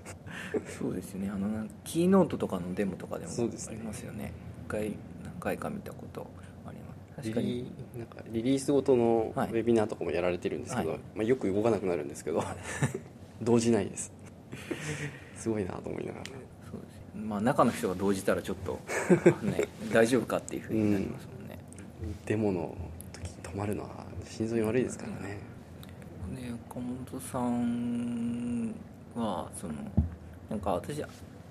[0.78, 1.30] そうですよね。
[1.30, 4.34] あのなんかキーノートとかのデモとかでもありますよね。
[4.68, 6.28] 一回何回か見たこと
[7.16, 7.48] 確かに。
[7.94, 9.50] リなんかリリースごとのウはい。
[9.52, 11.00] ェビナーとかもやられてるんですけど、はい。
[11.16, 12.44] まあ、よく動かなくなるんですけど
[13.42, 14.12] 動じないです。
[15.36, 16.26] すごいなと思いながら。
[16.26, 16.32] そ
[16.78, 16.88] うで
[17.22, 18.80] すまあ中の人が動じたらちょっと
[19.46, 21.58] ね大丈夫かっていうふうになりますもんね、
[22.26, 22.76] デモの
[23.14, 23.90] 時に止まるのは
[24.26, 25.38] 心臓に悪いですからね。
[26.36, 28.76] で岡本さん
[29.16, 29.74] はその
[30.50, 31.08] なんか私相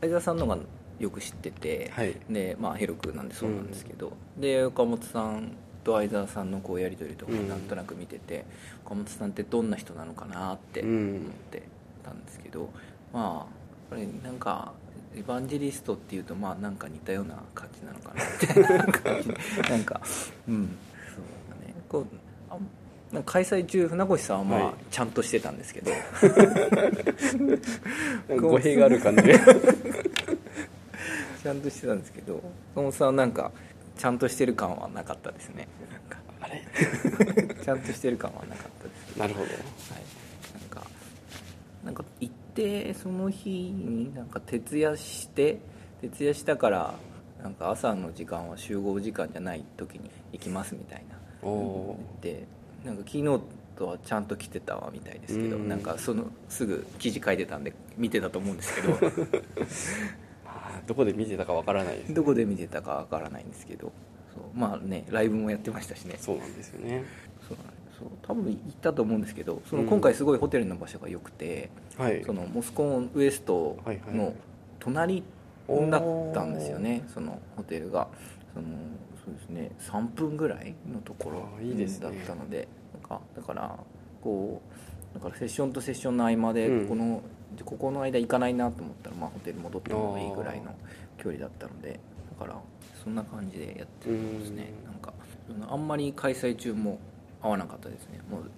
[0.09, 0.59] 沢さんのが
[0.99, 2.15] よく知ってて、はい。
[2.31, 5.53] でまあヘロクなんでそうなんですけど、で岡本さん
[5.83, 7.49] と相沢さんのこうやり取りとかうん。
[7.49, 8.45] なんとなく見てて、
[8.87, 11.63] 岡本さんってどんな人なのかなってう思っんて
[12.05, 12.71] たんですけど、
[13.13, 13.55] まあ
[13.91, 14.73] これなんか
[15.17, 19.29] エヴァンジェリストっていうとまあなんか似たような感じなのかなみたいな感じ
[19.71, 20.01] なんか
[20.49, 20.77] うん。
[21.15, 21.25] そう
[21.61, 21.75] だね。
[21.89, 22.07] こう
[22.51, 22.59] あ
[23.27, 24.75] 開催中船越さんはまあ、はい。
[24.91, 25.93] ちゃんとしてたんですけど。
[28.41, 29.23] 語弊がある感じ。
[29.23, 29.39] で
[31.45, 32.37] ちゃんとしてたんですけど
[32.73, 33.53] 岡本さんはなんか
[33.99, 35.69] ちゃんとしてる感はなかったですね。
[35.93, 36.65] なんかあれ？
[37.63, 39.19] ちゃんとしてる感はなかったです。
[39.19, 39.47] なるほど。
[39.47, 39.55] はい、
[40.59, 40.87] なんか
[41.85, 45.59] なんか行ってその日になんか徹夜して
[46.01, 46.95] 徹夜したから
[47.43, 51.19] なんか朝の時間は集合時間じゃない時に行きますみたいな。
[52.23, 52.47] で
[52.87, 53.41] なんか昨日
[53.77, 55.69] とはちゃんと来てたわみたいですけどうん。
[55.69, 58.99] なんかそのすぐ記事書いてたんで見てたと思うんですけど
[60.87, 61.97] どこで見てたかわからない。
[61.97, 63.93] ですねどこで見てたかわからないんですけど。
[64.35, 64.43] そう。
[64.59, 66.17] まあねライブもやってましたしね。
[66.19, 67.05] そうなんですよね。
[67.49, 67.59] そう
[67.99, 69.89] そう多分行ったと思うんですけどそのうん。
[69.89, 72.23] 今回すごいホテルの場所が良くて、はい。
[72.25, 74.35] そのモスコンウエストはいはいの
[74.81, 75.23] 隣
[75.69, 78.09] だったんですよね、そのホテルが。
[78.53, 78.67] その
[79.25, 82.09] そうですね3分ぐらいのところいいですね。
[82.09, 83.79] だったのでなんかだから
[84.23, 84.61] こ
[85.13, 86.89] うだからセッションとセッションの合間でうん。
[86.89, 87.23] この、
[87.63, 90.75] ここの間行かないなと思ったら、まあ、ホテル戻ってもいいぐらいの
[91.19, 92.01] 距離だったので
[92.39, 92.59] だから
[93.03, 94.73] そんな感じでやってるんですね。
[94.87, 94.93] うん。
[94.93, 95.13] なんか
[95.69, 96.99] あんまり開催中も
[97.43, 98.21] 会わなかったですね。
[98.31, 98.51] もう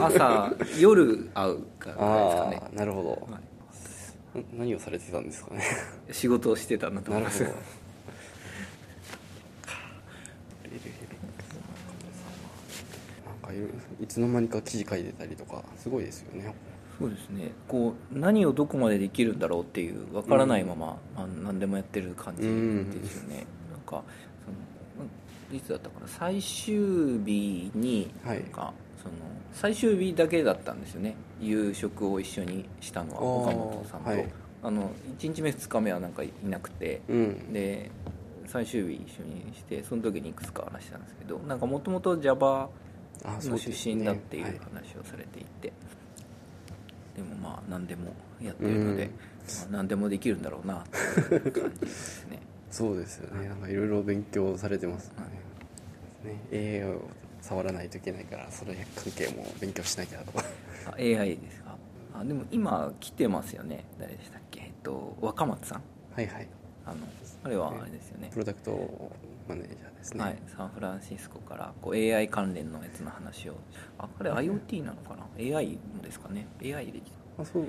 [0.00, 2.62] 朝 夜会うかぐらいですかね。
[2.72, 4.38] なるほど、はい。
[4.38, 5.62] な何をされてたんですかね。
[6.12, 7.42] 仕事をしてたんだと思います。
[7.42, 7.66] なるほど。
[14.00, 16.54] いつの間にか記事書いてたりとかすごいですよね
[16.98, 17.52] そうですね。
[17.68, 24.02] こう何をどこまでできるんだろうっていうわからないまま、まあ、何でもやってる感じですよね、なんか
[24.44, 24.50] そ
[25.52, 26.08] のいつだったかな。
[26.08, 26.74] 最終
[27.24, 28.42] 日にはい。
[28.42, 29.14] なんか、その
[29.52, 31.14] 最終日だけだったんですよね。
[31.40, 34.28] 夕食を一緒にしたのは岡本さんと、はい。
[34.62, 37.52] あの1日目2日目はなんかいなくて、うん。
[37.52, 37.90] で
[38.46, 42.68] 最終日一緒にしてその時にいくつか話したんですけどなんかもともと Java
[43.24, 44.58] の出身だっていうはい。
[44.58, 45.72] 話をされていて、
[47.18, 49.10] でもまあ何でもやってるので、うん。
[49.10, 49.14] ま
[49.64, 50.84] あ、何でもできるんだろうなっ
[51.28, 52.38] ていう感じですね。
[52.70, 53.48] そうですよね。
[53.48, 55.10] なんかいろいろ勉強されてます
[56.24, 57.02] ね,、ね AI を
[57.40, 60.44] 触らないといけないからそれ関係も勉強しなきゃとか。
[60.86, 61.76] あ AI ですか？
[62.14, 63.84] あでも今来てますよね。
[63.98, 64.60] 誰でしたっけ？
[64.60, 65.82] えっと若松さん。
[66.14, 66.48] はいはい。
[66.86, 66.96] あの
[67.44, 68.30] あれはあれですよね。
[68.32, 69.10] プロダクト
[69.48, 73.54] マネージャーですね、はい、サンフランシスコからこう AI 関連のやつの話を。
[73.98, 77.62] あこれ IoT なのかな？AI ですかね？AI できあそう。
[77.62, 77.68] も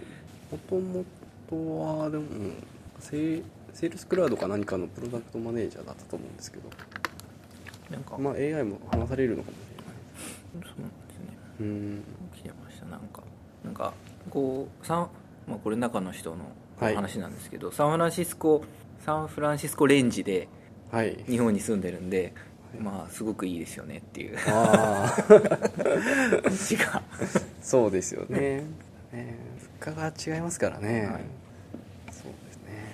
[0.69, 1.05] とも
[1.49, 1.55] と
[2.01, 2.53] はでも、うん
[2.99, 6.69] セーセールスクラウドか何かのプロダクトマネージャーだったと思うんですけど、
[7.89, 11.37] なんか、まあ、AI も話されるのかもしそうなんですね。
[11.59, 12.03] れないうん。
[12.35, 13.23] 来てましたなんか。
[13.63, 13.93] なんか
[14.29, 15.09] こうサン、
[15.47, 16.45] まあ、これ中の人の
[16.79, 16.95] はい。
[16.95, 18.63] 話なんですけど、サンフランシスコ
[19.05, 20.47] サンフランシスコレンジではい
[21.27, 22.33] 日本に住んでるんで、
[22.79, 24.37] まあすごくいいですよねっていう。
[24.47, 25.23] ああ
[27.61, 28.63] そうですよね。
[29.11, 29.35] ね
[29.81, 31.21] 物価が違いますからね、はい。
[32.11, 32.93] そうですね。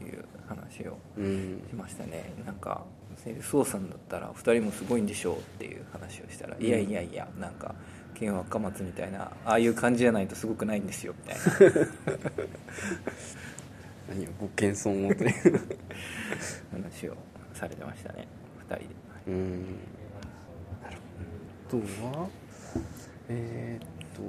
[0.00, 0.04] い。
[0.04, 1.62] う話をうん。
[1.68, 2.32] しましたね。
[2.44, 2.84] なんか
[3.24, 7.74] セールスオーさんだったら2人もすごいんでしょうっていう話をしたら、いやいやいやなんか
[8.14, 11.38] 剣若松みたいなああいう感じじゃないとすごくないんですよみたい
[11.70, 11.86] な
[14.08, 15.60] 何をご謙遜をという。
[16.72, 17.16] 話を
[17.54, 18.26] されてましたね。
[18.68, 18.86] 2人で。
[19.28, 19.50] うん。
[20.82, 20.96] なる
[21.70, 21.84] ほど。
[21.84, 22.28] あとは
[23.28, 24.22] えーっと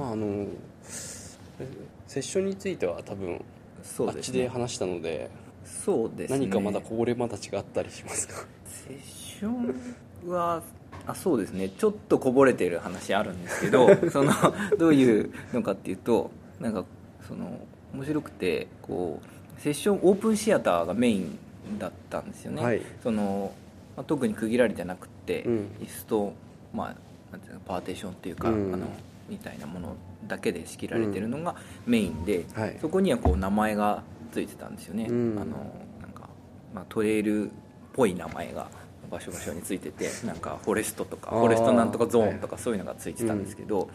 [0.00, 0.46] まああの
[0.82, 3.40] セッションについては多分あっ
[3.84, 4.38] ちそうですね。
[4.42, 5.30] で話したので
[5.64, 6.38] そうですね。
[6.40, 8.34] 何かまだこぼれまた違ったりしますか？
[8.66, 10.62] セッションは
[11.06, 11.68] あそうですね。
[11.68, 14.32] ちょっとこぼれてる話あるんですけど その
[14.78, 16.30] どういうのかっていうと
[16.60, 16.84] なんか
[17.26, 17.58] その
[17.94, 21.38] 面白くてこうセッションオープンシアターがメイン
[21.78, 22.82] だったんですよね、はい。
[23.02, 23.52] その
[23.98, 25.54] まあ、特に区切られてなくて、うん。
[25.80, 26.32] 椅子と、
[26.72, 28.72] まあ、なんていうのパーテーションっていうか、うん。
[28.72, 28.86] あの
[29.28, 29.96] みたいなもの
[30.28, 32.78] だけで仕切られてるのがメインで、はい。
[32.80, 35.36] そこにはこう名前がついてたんですよね、うん。
[35.36, 36.28] あのなんか、
[36.72, 37.50] まあ、トレイルっ
[37.92, 38.68] ぽい名前が
[39.10, 43.88] 場所場所についてて なんかフォレストとかフォレストなんとかゾーンとかそういうのがついてたんですけど、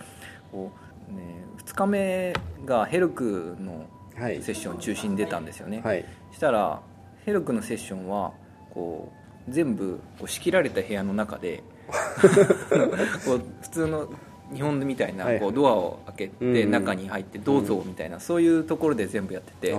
[0.52, 0.72] こ
[1.10, 1.22] うね、
[1.66, 2.34] 2日目
[2.66, 4.42] がヘルクのはい。
[4.44, 6.06] セッション中心に出たんですよね、はい。
[6.32, 6.82] したら
[7.26, 8.32] ヘルクのセッションは
[8.72, 9.12] こ
[9.48, 11.64] う全部こう仕切られた部屋の中で
[13.26, 14.10] こう普通の
[14.54, 19.76] 日本みたいなはいこうドアを開けてうん中に入ってどうぞみたいなそういうところで全部やってて。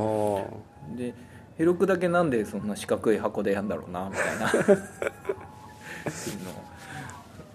[0.96, 1.14] で
[1.56, 4.48] ヘロクだけなんでそんな四角い箱でやんだろうなみたいな。
[4.50, 6.50] っていうの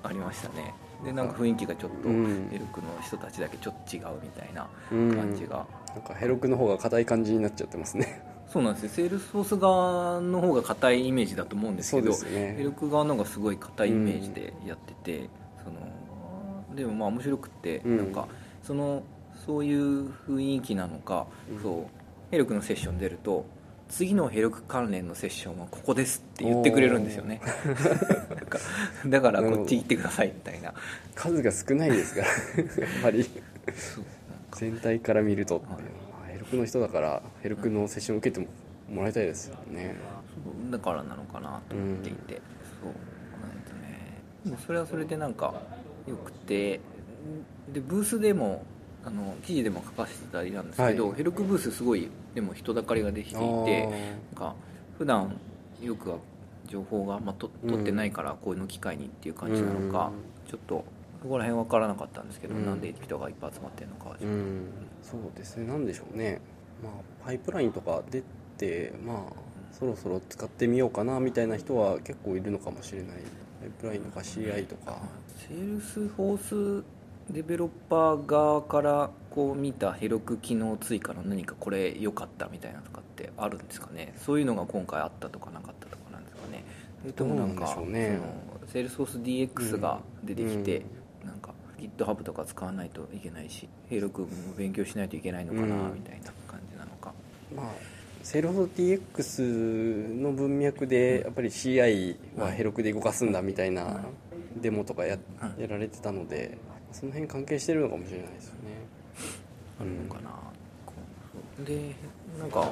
[0.04, 2.50] ありましたねでなんか雰囲気がちょっとうん。
[2.52, 5.16] ヘロクの人たちだけちょっと違うみたいなうん。
[5.16, 5.66] 感じが。
[5.94, 8.22] なんかヘロクの方が硬い感じになっちゃってますね。
[8.48, 8.90] そうなんですよ。
[8.90, 12.56] セールスフォース側の方が硬いイメージだと思うんですけどすよね。
[12.58, 15.30] ヘロク側の方がすごい硬いイメージでやってて、
[15.64, 17.98] そのでもまあ面白くって、うん。
[17.98, 18.28] なんか
[18.64, 19.04] その
[19.46, 21.62] そういう雰囲気なのか、うん。
[21.62, 21.86] そう
[22.32, 23.46] ヘルクのセッション出ると
[23.89, 27.41] 次のヘルク関連のセッションはここですって言ってくれるんですよね。
[29.08, 30.73] だからこっち行ってくださいみたいな。
[31.15, 32.28] 数が少ないですから。
[32.88, 33.30] やっぱり。
[34.56, 35.62] 全体から見るとは
[36.30, 36.34] い。
[36.34, 38.47] ヘルクの人だからヘルクのセッション受けても
[38.89, 39.95] もらいたいですよね。
[40.69, 42.41] だからなのかなと思っていて、
[42.82, 42.91] そう
[43.41, 44.21] なんですね。
[44.45, 45.54] でもそれはそれでなんか
[46.08, 46.80] よくて。
[47.73, 48.63] でブースでも
[49.06, 51.18] あの記事でも書かせてたりなんですけど、はい。
[51.18, 53.96] ヘルクブースすごいでも人だかりができていてなん
[54.36, 54.56] か
[54.98, 55.36] 普段
[55.82, 56.18] よくは
[56.68, 60.12] 情報が、まあ、と取ってないからこういうの機会にっていう感じなのか、
[60.50, 60.84] ちょっと
[61.22, 62.66] そこら辺分からなかったんですけど、うん。
[62.66, 64.28] なんで人がいっぱい集まってるのかはちょっと。
[64.28, 64.66] うん。
[65.02, 65.68] そうですね。
[65.68, 66.42] なんでしょうね。
[66.84, 66.92] まあ
[67.26, 68.22] パイプラインとか出
[68.58, 69.34] てまあ
[69.72, 73.08] そろそろ使ってみようかなみたいな人は結構いるのかもしれない。
[73.62, 74.98] パイプラインとか CI とか。
[75.38, 76.84] セールスフォース
[77.32, 84.13] デベロッパー側からこう見た Heroku 機能追加の何かこれ良かったみたいなとかってあるんですかね？
[84.18, 86.63] そういうのが今回あったとかなかったとかなんですかね？
[87.02, 87.86] それともなんかその
[88.68, 90.84] セールスフォース DX が出てきて、
[91.24, 97.13] なんか GitHub とか使わないといけないし Heroku も勉強しないといけないのかなうんみたいな感じなのか、
[97.56, 97.65] まあ
[98.22, 104.02] Salesforce DX の文脈でやっぱり CI はヘロクで動かすんだみたいな
[104.58, 106.58] デモとかやはいやられてたので
[106.91, 108.60] その辺関係してるのかもしれないですよね。
[109.80, 110.30] あるのかな、
[110.86, 110.93] こ
[111.62, 111.95] うで
[112.39, 112.67] なんか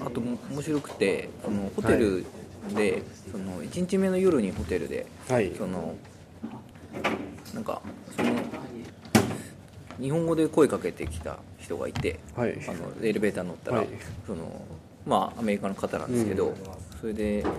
[0.00, 2.24] あとも面白くてそのホテル
[2.74, 5.52] で、その1日目の夜にホテルではい。
[5.56, 5.94] その
[7.54, 7.82] なんか
[8.16, 8.30] その
[9.98, 12.58] 日本語で声かけてきた人がいてはい。
[12.68, 13.88] あのエレベーター乗ったら、はい。
[14.26, 14.64] その
[15.04, 16.56] まあアメリカの方なんですけど、うん。
[17.00, 17.52] それでうん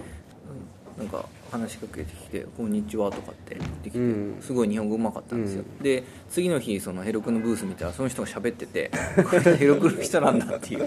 [0.98, 4.38] なんか話しかけてきて「こんにちは」とかって言ってきて、うん。
[4.42, 8.90] すごい日本語うまかったんですよ、うで次の日そのヘロクのブース見たらその人が喋ってて
[9.24, 10.84] これヘロクの人なんだっていう。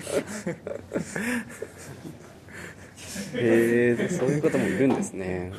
[3.35, 5.52] へえそういう方もいるんですね。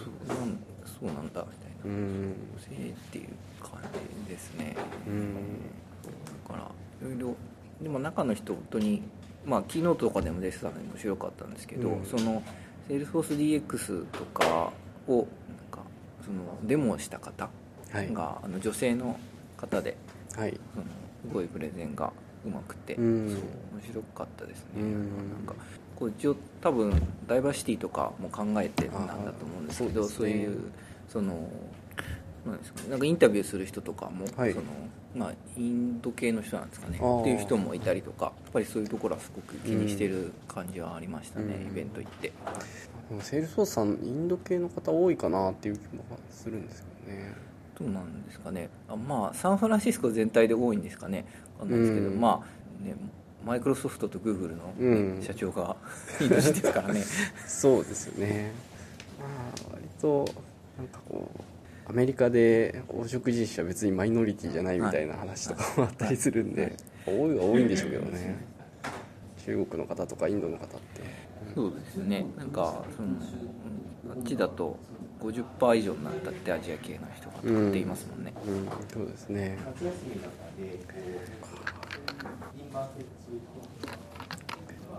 [0.85, 1.45] そうなんだみたいな。
[1.85, 2.33] うん。
[2.59, 3.27] せーっていう
[3.63, 3.79] 感
[4.25, 4.75] じですね。
[5.07, 5.33] うん。
[5.33, 5.39] だ
[6.53, 6.59] か
[7.01, 7.35] らいろいろ
[7.81, 9.01] でも中の人本当に
[9.45, 12.05] まあキーノートとかでも出てたので面白かったんですけど、うん。
[12.05, 12.43] その
[12.89, 14.71] Salesforce DX とか
[15.07, 15.25] をなん
[15.71, 15.81] か
[16.25, 17.49] そのデモをした方
[17.91, 18.13] はい。
[18.13, 19.17] が、あの女性の
[19.55, 19.95] 方で
[20.35, 20.59] はい。
[20.73, 20.85] その
[21.29, 22.11] すごいプレゼンが
[22.45, 23.29] うまくて、うん。
[23.29, 23.39] そう
[23.79, 24.93] 面白かったですね、うん。
[24.93, 25.55] なんか
[25.95, 26.93] こう一応多分
[27.27, 30.33] ダイバーシティとかも考えてなんだと思うんですけどあそうね。
[30.33, 30.71] いう
[31.09, 31.49] その
[32.45, 32.89] なんですかね。
[32.89, 34.53] なんかインタビューする人とかも、はい。
[34.53, 34.65] その
[35.15, 36.97] まあ、インド系の人なんですかね。
[36.97, 41.71] っていう人もいたりとかやっぱりそういうところはすごく気にしてる感じはありましたね、うん。
[41.71, 42.31] イベント行って
[43.09, 47.33] でもセールスフォースさんインド系の方多いかなっていう気もするんですけどね。
[47.79, 48.69] どうなんですかね。
[48.89, 51.25] あまあサンフランシスコ全体で多いんですかね。
[51.59, 52.19] わかんないですけど、うん。
[52.19, 52.95] まあね
[53.45, 55.21] マイクロソフトとグーグルの、うん。
[55.21, 55.77] 社長が
[56.19, 57.01] インド人ですからね。
[57.47, 58.51] そうですよね。
[59.19, 60.25] まあ割と
[60.77, 68.57] なんかこうアメリカで黄色人種は別にマイノリティじゃないみたいな話とかもあったりするんで、多いは多いんでしょうけどね。
[69.45, 72.25] 中国の方とかインドの方ってそうですね。
[72.37, 73.17] なんかそのうん
[74.11, 74.77] あっちだと
[75.21, 78.67] 50%以上になったってアジア系の人がとかって言いますもんね、うん。
[78.93, 79.57] そうですね。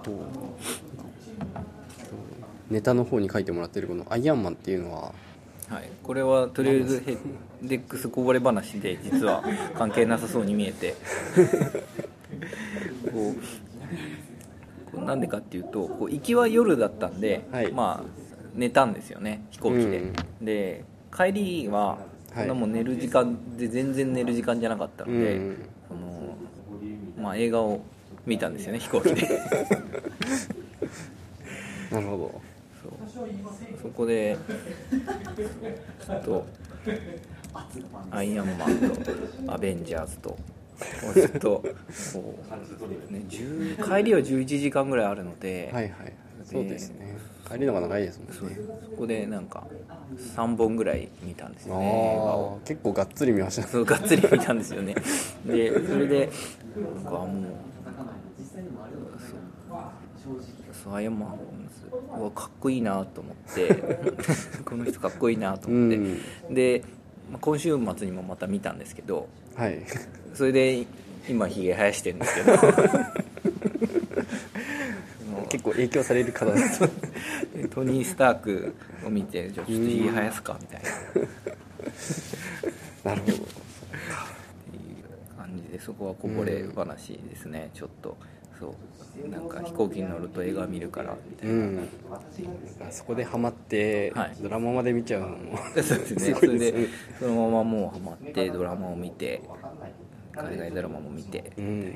[0.02, 0.10] と
[2.70, 5.12] ネタの方に書いてもらってるこのアイアンマンっていうのは
[5.68, 7.18] はい、これはとりあえずヘッ
[7.62, 9.44] デックスこぼれ話で実は
[9.76, 10.94] 関係なさそうに見えて。
[13.12, 13.36] こう
[14.94, 17.72] なんでかっていうとこう行きは夜だったんで、はい。
[17.72, 22.38] まあ寝たんですよね飛行機で、で帰りははい。
[22.38, 25.68] そんなもう寝る時間で全然寝る時間じゃなかったので、うん。
[25.88, 26.36] その
[27.18, 27.80] まあ、映画を
[28.26, 29.26] 見たんですよね飛行機で。
[31.90, 32.40] なるほど。
[32.82, 32.92] そう。
[33.82, 34.36] そこで
[36.06, 36.46] ちょっと
[38.10, 38.78] アイアンマン
[39.46, 40.36] とアベンジャーズと
[41.14, 41.64] ずっと
[42.12, 42.34] こ
[43.10, 46.14] う、ね、10帰りは11時間ぐらいあるので、はいはい
[46.44, 47.18] そうですね。
[47.46, 48.56] 帰りのが長いですもんね。
[48.82, 49.66] そこでなんか
[50.34, 52.18] 3本ぐらい見たんですよね
[52.64, 53.62] 結構がっつり見ました。
[53.62, 54.94] ねそうがっつり見たんですよね。
[55.44, 56.30] でそれで
[56.94, 57.28] なんかもう
[60.22, 60.36] そう
[60.84, 61.38] そうアイアンマン
[62.18, 63.74] うわかっこいいなと思って
[64.64, 66.54] この人かっこいいなと思って、うん。
[66.54, 66.97] でまあ
[67.40, 69.78] 今週末にもまた見たんですけどはい。
[70.34, 70.86] それで
[71.28, 72.58] 今ひげ生やしてるんですけど。
[75.48, 76.80] 結構影響される方です
[77.72, 80.88] トニー・スタークを見てじゃあちょっとひげ生やすかみたいな。
[83.14, 83.32] なるほど。
[83.32, 88.16] っていう感じでそこはこぼれ話ですね、ちょっと
[88.58, 89.28] そう。
[89.28, 91.88] なんか飛行機に乗ると映画見るからみたいな、うん。
[92.90, 94.36] そこでハマってはい。
[94.40, 95.58] ドラマまで見ちゃうのも。
[95.58, 96.20] そうですね。
[96.34, 99.42] すそれでそのままもうハマってドラマを見て
[100.32, 101.94] 海外ドラマも見てうん。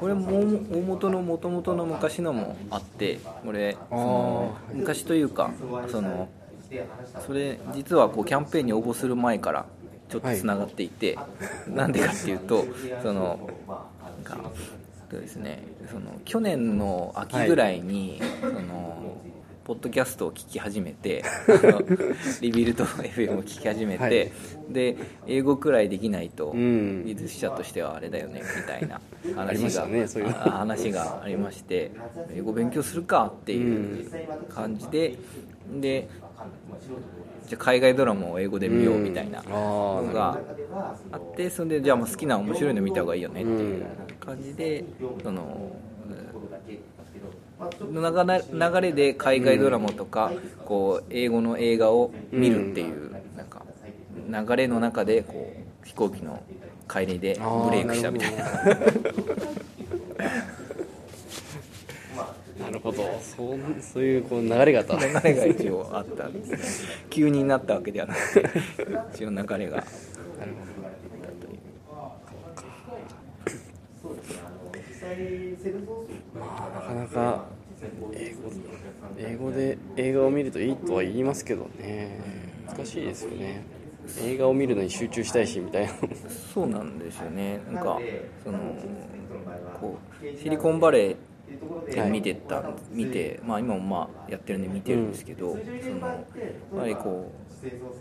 [0.00, 5.50] これも大元の元々の昔のもあってこれその昔というか
[5.88, 6.28] その
[7.24, 9.66] それ実はこうキャンペーンに応募する前から
[10.08, 11.18] ちょっとつながっていて、
[11.66, 12.64] なんでかっていうと
[13.02, 14.50] そのなんか
[15.14, 15.62] そうですね。
[15.92, 19.16] その去年の秋ぐらいに、その
[19.62, 21.22] ポッドキャストを聞き始めて
[22.42, 24.30] リビルド FM を聞き始めて、はい。
[24.70, 24.96] で
[25.28, 27.04] 英語くらいできないと、うん。
[27.06, 29.00] 技術者としてはあれだよねみたいな
[29.36, 29.86] 話が
[30.50, 31.92] 話がありまして
[32.34, 34.10] 英語勉強するかっていう
[34.48, 35.14] 感じで
[35.80, 36.08] で
[37.48, 40.38] じゃあ海外ドラマを英語で見ようみたいなのが
[41.12, 43.84] あってそれでじゃあもう好きな面白いの見た方がいいよねっていう
[44.20, 44.84] 感じで
[45.22, 45.76] その
[47.80, 50.32] 流れ流れで海外ドラマとか
[50.64, 53.12] こう英語の映画を見るっていう
[54.26, 55.52] なんか流れの中でこ
[55.82, 56.42] う飛行機の
[56.90, 58.44] 帰りでブレイクしたみたいな
[62.58, 63.02] なるほど。
[63.20, 64.96] そうそういうこう流れがあった。
[64.96, 66.88] 流れが一応あったんですね。
[67.10, 68.48] 急になったわけではなくて
[69.14, 69.48] 一応流れが。
[69.48, 69.84] なるほど
[76.34, 77.44] まあなかなか
[78.12, 78.50] 英語
[79.18, 82.20] 英語で映画を見るといいとは言いますけどね。
[82.66, 83.62] 難しいですよね。
[84.22, 85.92] 映画を見るのに集中したいしみたいな。
[86.54, 87.60] そうなんですよね。
[87.72, 88.00] なんか
[88.42, 88.58] その
[89.80, 91.16] こうシリコンバレーで
[92.10, 97.30] 見てた、見て、まあ、今もまあやってるんで見てるんですけど、そのやっぱりこ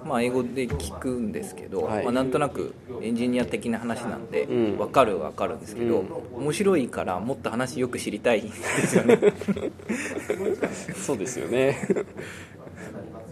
[0.03, 2.03] う、まあ、英語で聞くんですけど、はい。
[2.03, 4.77] まあ、なんとなくエンジニア的な話なんで、うん。
[4.77, 6.09] 分かるは分かるんですけど、うん。
[6.43, 9.19] 面白いからもっと話よく知りたいんですよね。
[11.05, 11.77] そうですよね。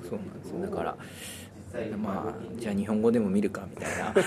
[0.10, 0.62] そうなんですよ。
[0.62, 0.96] だから
[1.98, 4.14] まあじゃあ日本語でも見るかみたいな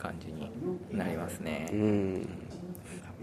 [0.00, 0.50] 感じに
[0.96, 2.28] なりますね、うん。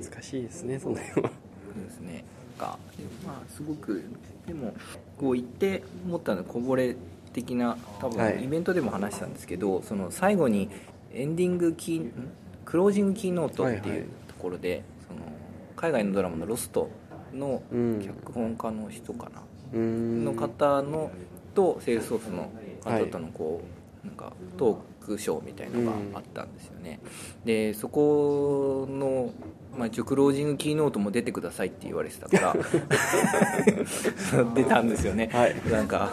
[0.01, 1.29] 難しいですねその辺は。
[1.29, 2.23] そうですね。
[2.59, 2.79] なんか
[3.25, 4.03] まあすごく
[4.45, 4.73] でも
[5.17, 6.95] こう言って思ったのはこぼれ
[7.33, 8.33] 的な多はい。
[8.35, 10.69] 分イベントでも話したんですけど、その最後に
[11.13, 12.11] エンディングキーん
[12.65, 13.89] クロージングキーノートってはいはい。
[13.97, 15.19] いうところで、その
[15.75, 16.89] 海外のドラマの「ロスト」
[17.33, 18.01] のうん。
[18.01, 19.41] 脚本家の人かな、
[19.73, 20.25] うん。
[20.25, 21.11] の方の
[21.53, 22.51] とセールスオフの
[22.83, 23.61] 方とのこ
[24.03, 24.81] う、なんかトーク
[25.15, 26.99] ショーみたいのがあったんですよね、
[27.45, 29.31] でそこの、
[29.77, 32.55] まあ、クロージングキーノートも出てくださいって言われてたから
[34.55, 35.55] 出たんですよね、はい。
[35.71, 36.09] なんか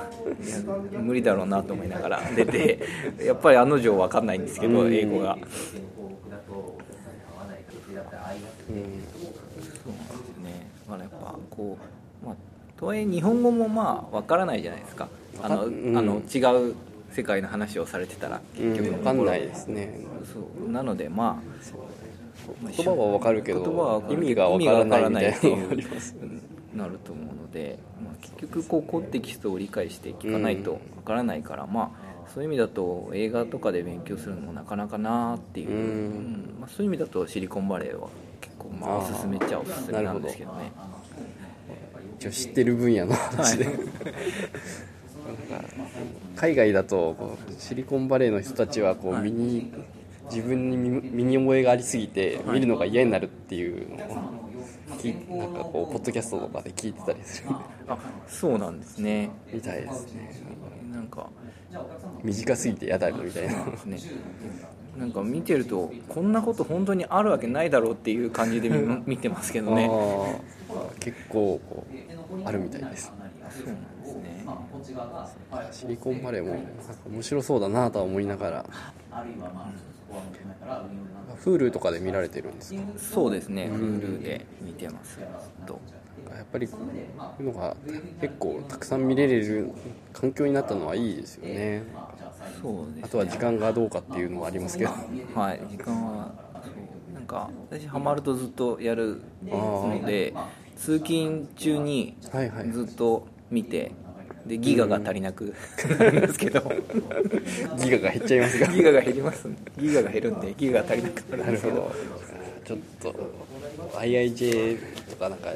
[0.92, 2.80] 無理だろうなと思いながら出て
[3.24, 4.94] やっぱり案の定分かんないんですけどうん。
[4.94, 5.34] 英語が。
[5.34, 5.40] うん。
[8.70, 8.76] そ
[9.88, 10.70] うなんですよね。
[10.86, 11.78] だからやっぱこ
[12.22, 12.36] う、まあ、
[12.76, 15.08] とはいえ日本語もまあわからないじゃないですか。
[15.42, 15.96] あの、うん。
[15.96, 16.74] あの違う
[17.14, 18.98] 世界の話をされてたら結局のところ。
[18.98, 20.00] 分かんないですね。
[20.32, 20.70] そう。
[20.70, 21.54] なのでまあ
[22.76, 25.32] 言葉は分かるけど意味が分からないみたい
[26.74, 35.76] なると思うので、まあ、結局こうコンテキストを理解して聞かないとわからないから、まあそういう意味だと映画とかで勉強するのもなかなかなっていう、うん。
[35.76, 36.56] うん。
[36.60, 38.08] まあ、そういう意味だとシリコンバレーは
[38.40, 40.72] 結構まああおーすすめっちゃおすすめなんですけどね。
[42.18, 43.74] 一応知ってる分野の話で、はい
[46.36, 49.72] 海外だとこうシリコンバレーの人たちはこうはい身に
[50.30, 54.08] 自分に身身に覚えがありすぎて見るのが嫌になるっていうのを
[55.38, 57.50] なんかこうポッドキャストとかで聞いてたりする。
[57.88, 59.30] あそうなんですね。
[59.52, 60.42] みたいですね。
[60.92, 61.28] なんか。
[62.22, 63.52] 短すぎて嫌だみたいな。
[63.84, 63.98] ね。
[64.96, 69.90] なんか見てるとこんなこと本当にあるわけないだろうっていう感じで見 見てますけどね。
[71.00, 73.12] 結構こうあるみたいです。
[73.50, 73.76] そうなん
[75.72, 76.62] シリコンバレーも
[77.10, 78.66] 面白そうだなとは思いながら。
[81.44, 83.68] Hulu とかで見られてるんですかそうですね。
[83.70, 85.18] Hulu で見てます。
[85.66, 85.80] と。
[86.34, 86.78] やっぱりこ
[87.38, 87.76] ういうのが
[88.20, 89.70] 結構たくさん見れる
[90.12, 91.82] 環境になったのはいいですよね。
[92.60, 93.02] そうですね。
[93.04, 94.90] あとは時間がどうかっていうのもありますけど。
[95.34, 95.60] はい。
[95.70, 96.32] 時間は
[97.12, 100.34] なんか私ハマるとずっとやるので
[100.76, 102.70] 通勤中にはいはい。
[102.70, 103.92] ずっと見て
[104.46, 105.54] でギガが足りなく
[105.98, 106.60] なるんですけど。
[107.78, 108.66] ギガが減っちゃいますが。
[108.68, 111.92] ギガが減りますギガが減るんでギガが足りなくなるんですけど。
[112.64, 113.14] ちょっと
[113.98, 114.78] IIJ
[115.10, 115.52] とかなんか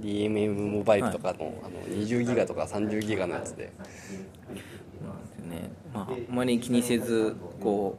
[0.00, 3.64] DMM モバイルとかの,、あの20ギガとか30ギガのやつで。
[3.64, 4.10] です
[5.46, 5.70] ね。
[5.92, 7.98] まああんまり気にせずこ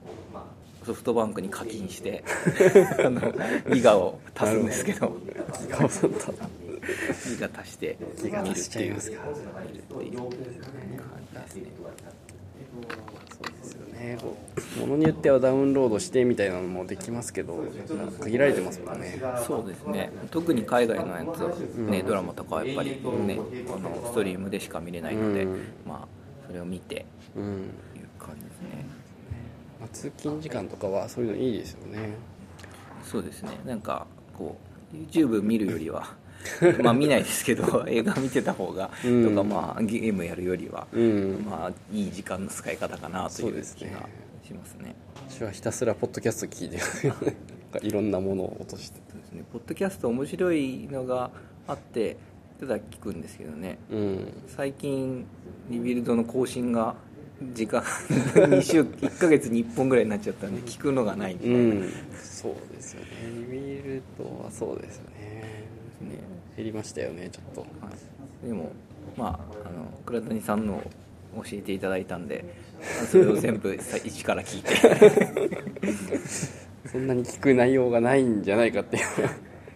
[0.83, 2.23] うソフトバンクに課金して
[3.03, 3.21] あの
[3.73, 5.17] ギガを足すんですけど。
[5.61, 6.17] ギガを取っ
[6.87, 6.93] た
[7.29, 9.23] ギガ足してギガ見る足しちゃいますか。
[9.27, 9.31] そ
[13.43, 14.17] うですよね。
[14.79, 17.63] ものによってはダウンロードしてみたいなのもできますけど
[18.19, 19.21] 限られてますもんね。
[19.45, 20.11] そうですね。
[20.31, 21.55] 特に海外のやつは
[21.89, 23.39] ね、ドラマとかはやっぱりね
[23.73, 25.61] あのストリームでしか見れないので、うん。
[25.85, 26.07] まあ
[26.47, 27.49] それを見てうん、いう
[28.19, 28.85] 感じですね。
[29.79, 32.13] まあ、通勤時間とかはそういうのいいですよね。
[33.03, 33.51] そうですね。
[33.65, 34.07] なんか
[34.37, 34.57] こ
[34.93, 36.15] う YouTube 見るよりは
[36.83, 39.29] まあ見ないですけど 映画見てた方が、うん。
[39.29, 41.45] とかまあゲームやるよりは、うん。
[41.49, 44.09] まあいい時間の使い方かなという気が
[44.43, 44.95] しますね。
[45.29, 46.77] 私はひたすらポッドキャスト聞いて
[47.85, 48.99] いろんなものを落として。
[49.09, 49.43] そうですね。
[49.51, 51.31] ポッドキャスト面白いのが
[51.67, 52.17] あって
[52.59, 53.77] ただ聞くんですけどね。
[53.91, 54.27] うん。
[54.47, 55.25] 最近
[55.69, 56.95] リビルドの更新が
[57.53, 61.91] 時間2週1ヶ月に1本ぐらいになっちゃったんで聞くのがないみたいな、うん。
[62.19, 63.07] そうですよね。
[63.51, 65.16] リビルドはそうですよねね
[66.57, 67.61] 減りましたよねちょっと。
[67.61, 67.67] は
[68.43, 68.47] い。
[68.47, 68.71] でも
[69.15, 72.43] まああの倉谷さんのを教えていただいたんで
[73.11, 75.87] それを全部さ一から聞いて。
[76.91, 79.03] そんなに聞く内容がないんじゃないかっていう。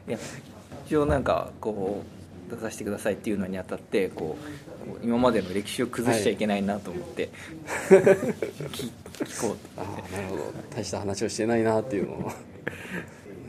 [0.07, 0.17] いや
[0.85, 2.03] 一応なんかこ
[2.49, 7.29] う出させてくださいっていうのにあたってこう今までの歴史を崩しちゃいけないなと思って、
[7.89, 10.53] 聞聞こうとああなるほど。
[10.75, 12.17] 大した話をしてないなっていうのを。
[12.23, 12.31] ね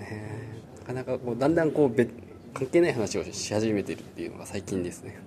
[0.01, 0.53] え。
[0.81, 2.11] なかなかこうだんだんこう別
[2.55, 5.19] 関係ない話をし始めてるっていうのが最近ですね。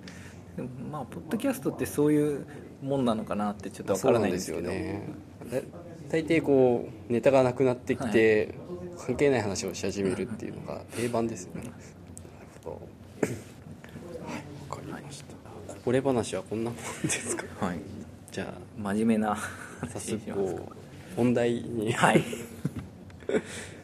[0.56, 2.46] でもまあポッドキャストってそういう
[2.82, 4.58] もんなのかなってちょっとわからないんですけど。
[4.58, 5.02] そうなんで
[5.42, 5.62] すよね。
[5.62, 5.78] だ
[6.10, 8.54] 大抵こうネタがなくなってきて、
[8.96, 11.62] 関係ない話をし始めるっていうのが定番ですよね。
[11.62, 11.74] なる
[12.64, 12.70] ほど。
[12.70, 12.80] はい
[14.70, 15.34] わかりました。
[15.74, 17.44] こぼれ話はこんなもんですか？
[17.66, 17.78] はい。
[18.30, 19.36] じゃ真面目なあ
[19.88, 20.62] 早話速
[21.16, 21.92] 本題に。
[21.92, 22.20] はい。
[22.20, 22.26] こ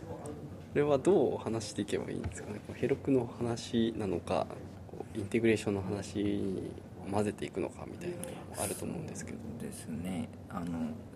[0.75, 2.61] れはどう話していけばいいんですかね？
[2.67, 4.47] こうヘロクの話なのか
[4.91, 6.71] こうインテグレーションの話に
[7.11, 9.39] 混ぜていくのかみたいなのもあると思うんですけど。
[9.61, 10.29] ですね。
[10.49, 10.67] あの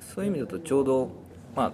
[0.00, 1.10] そういう意味だとちょうど、
[1.54, 1.72] まあ、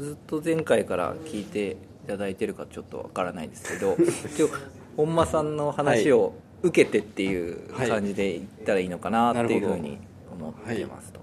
[0.00, 1.76] ずっと前回から聞いてい
[2.06, 3.96] ただいてるかちょっとわからないですけど
[4.28, 4.48] 一応
[4.96, 9.98] 本間さんの話を受けてっていう感じで言ったらいいのかなっていうふうに
[10.32, 11.20] 思ってますと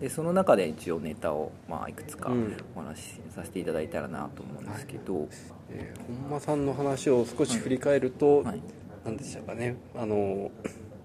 [0.00, 2.56] でその中で一応ネタを、まあ、いくつかうん。
[2.74, 5.28] お話しさせていただいたらなと思うんですけど、
[5.70, 8.60] えー本間さんの話を少し振り返ると、はい。
[9.04, 9.76] 何でしたかね。
[9.96, 10.50] あの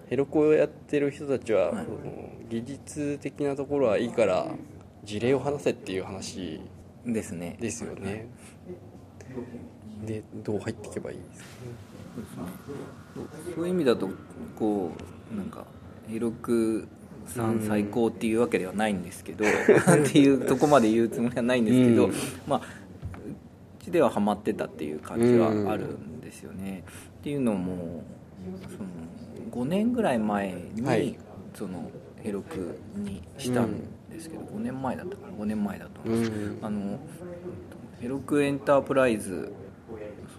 [0.09, 1.85] ヘロクをやってる人たちは、はい。
[2.49, 4.47] 技術的なところはいいから
[5.05, 6.59] 事例を話せっていう話
[7.05, 7.57] ですね。
[7.61, 8.27] ですよね、
[10.05, 11.91] でどう入っていけばいいですかね。
[13.15, 14.09] そうそういう意味だと
[14.57, 14.91] こ
[15.33, 15.65] うなんか
[16.09, 16.87] ヘロク
[17.31, 19.47] さん最高っていうわけではないんですけど、 っ
[20.11, 22.13] ていうとこまで言うつもりはないんですけど、うん。
[22.47, 26.83] まあうちではハマってたっていう感じはあるんですよね。
[27.19, 28.03] っていうのも
[28.69, 31.17] その5年ぐらい前に、はい。
[31.53, 31.91] その
[32.23, 33.73] ヘロクにしたん
[34.09, 36.23] ですけど、5年前だったかな5年前だと思うん。
[36.23, 36.99] ですあの
[37.99, 39.51] ヘロクエンタープライズ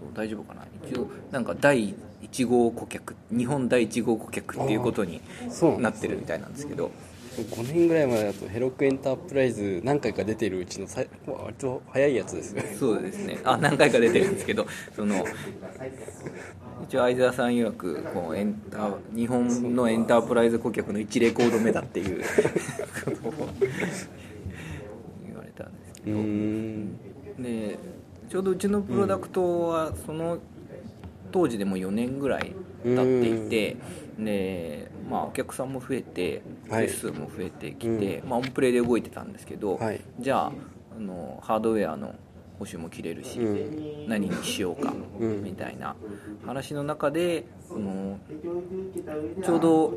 [0.03, 0.67] そう大丈夫かな？
[0.89, 6.91] 一応なんか第1号顧客日本第1号顧客っていうことにそうなってるみたいなんですけど。
[7.33, 10.87] 5年ぐらい前だとヘロクエンタープライズ何回か出てるうちの
[11.27, 12.77] 割と早いやつですね。
[12.79, 13.41] そうですね。
[13.43, 15.25] あ何回か出てるんですけどその
[16.85, 22.23] 一応相沢さん曰くこうエンタ日本のエンタープライズ顧客の1レコード目だっていう。
[23.03, 23.49] ことを
[25.27, 26.19] 言われたんですけど。
[26.19, 26.99] うーん。
[27.39, 27.79] で
[28.33, 30.39] ちょうどうちのプロダクトはその
[31.33, 33.77] 当時でも4年ぐらい経っていて
[34.19, 36.87] で、まあ、お客さんも増えてはい。
[36.87, 40.01] フェス数も増えてきて、まあ、オンプレイで動いてたんですけど、はい。
[40.19, 40.53] じゃあ
[40.97, 42.15] あのハードウェアの
[42.59, 45.45] 保守も切れるし、う何にしようか、うん。
[45.45, 45.95] みたいな
[46.47, 48.19] 話の中でその
[49.45, 49.89] ちょうど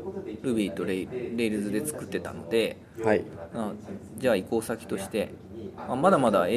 [0.42, 3.24] Ruby と Rails で作ってたのではい。
[3.54, 3.72] あ
[4.18, 5.32] じゃあ移行先として
[5.88, 6.48] あまだまだ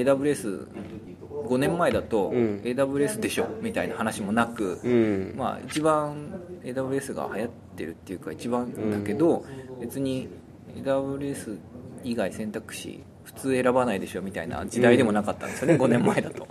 [1.29, 2.61] AWS5 年前だとうん。
[2.63, 3.47] AWS でしょ？
[3.61, 5.33] みたいな話もなく、うん。
[5.37, 9.45] まあ一番 AWS が流行ってるっていうか一番だけど、
[9.79, 10.27] 別に
[10.75, 11.57] AWS
[12.03, 14.21] 以外選択肢普通選ばないでしょ？
[14.21, 16.47] みたいな時代でもなかったんですよね、5年前だと。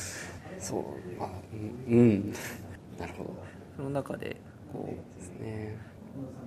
[0.58, 1.20] そう。
[1.20, 1.30] まあ
[1.90, 1.98] うん。
[1.98, 2.32] うん。
[2.98, 3.30] なるほど。
[3.76, 4.36] その中で
[4.72, 5.76] こですね。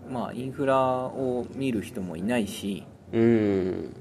[0.10, 3.94] うまあインフラを見る人もいないしうん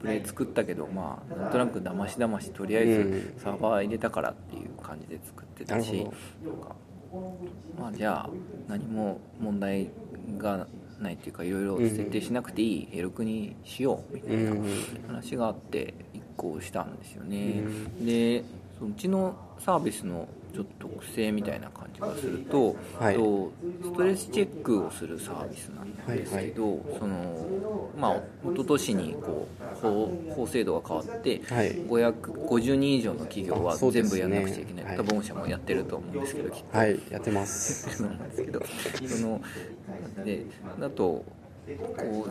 [0.00, 3.34] プレ作ったけどまあなんとなくだましだましとりあえずうん。
[3.38, 6.12] サーバー入れたからっていう感じで作ってたしなるなん
[6.60, 6.76] か
[7.78, 8.30] まあじゃあ
[8.68, 9.90] 何も問題
[10.38, 10.66] が
[11.00, 14.66] ないっていうかいろいろ設定しなくていいヘロクにしようみたいなうん
[15.08, 17.62] 話があって移行したんですよね。
[18.00, 18.44] で
[18.78, 23.14] そのうちのサービスのちょっと特性みたいな感じがすると、はい。
[23.14, 23.52] と
[23.82, 31.72] ストレスチェックをするサービスなんですけど、そのまあ一昨年にこう法法制度が変わって、はい。
[31.76, 34.96] 550人以上の企業は全部やんなくちゃいけない、はい。
[34.96, 36.78] 多分御社もやってると思うんですけどきっと。
[36.78, 38.02] はいやってます。
[38.02, 38.62] なんですけど
[39.06, 39.40] その
[40.24, 40.46] で
[40.80, 41.24] だとこ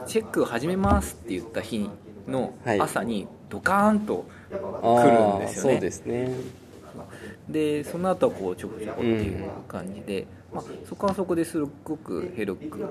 [0.04, 1.90] うチェック始めますって言った日
[2.28, 2.82] のはい。
[2.82, 6.32] 朝にドカーンとあ来るんあですよね、そうですね
[7.48, 7.84] で。
[7.84, 12.88] その後はこうちょこちょこっていう感じで、まあ、そこはそこですごくヘロックが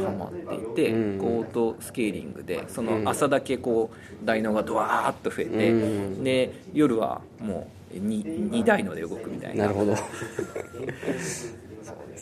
[0.00, 1.18] ハマっていて、うん。
[1.18, 3.90] こうオートスケーリングでその朝だけこ
[4.22, 6.24] う台のがドワーッと増えて、うん。
[6.24, 9.64] で夜はもう 2, 2台ので動くみたいな。
[9.64, 9.94] なるほど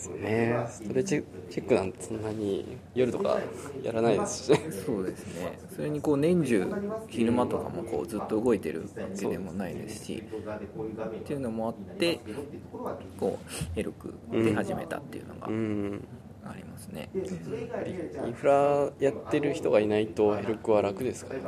[0.09, 0.67] ですね。
[0.69, 3.39] ストレチェチェックなんてそんなに夜とか
[3.83, 4.51] やらないですし。
[4.51, 5.59] ねそうですね。
[5.75, 6.67] それにこう年中
[7.09, 8.87] 昼間とかもこうずっと動いてるわ
[9.19, 12.21] けでもないですしっていうのもあって
[13.19, 16.05] こうヘロクで始めたっていうのがうん
[16.45, 21.47] ありますね、インフラやってる人がいないとヘルクは楽ですからね。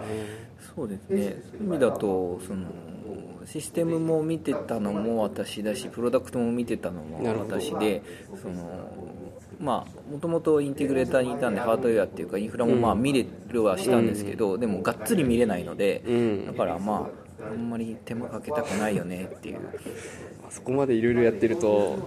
[0.75, 1.43] そうですね。
[1.51, 2.67] そういう意味だとその
[3.45, 8.03] システムも見てたのも私だしプロダクトも見てたのも私で
[8.41, 8.91] その
[9.61, 16.47] まあもともとインテグレーターにいたんでハードウェアっていうかインフラもまあ見れるはしたんですけど、でもがっつり見れないので、うん。
[16.47, 19.59] だからまああんまり手間かけたくないよねっていう
[20.47, 21.99] あそこまでいろいろやってると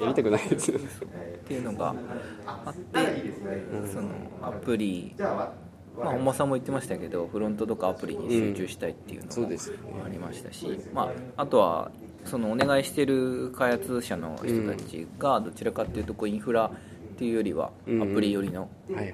[0.00, 0.84] やりたくないですよね。
[1.36, 1.94] っていうのが
[2.46, 2.98] あって、
[3.92, 4.08] その
[4.42, 5.14] アプリ
[5.98, 11.90] まあ本間さんも言ってましたけどフロントとかアプリに集中したいっていうのもありましたし、まあ、あとは
[12.24, 18.02] そのお願いしてる開発者の人たちがどちらかっていうとこうインフラっていうよりはうん。
[18.02, 18.68] アプリ寄りの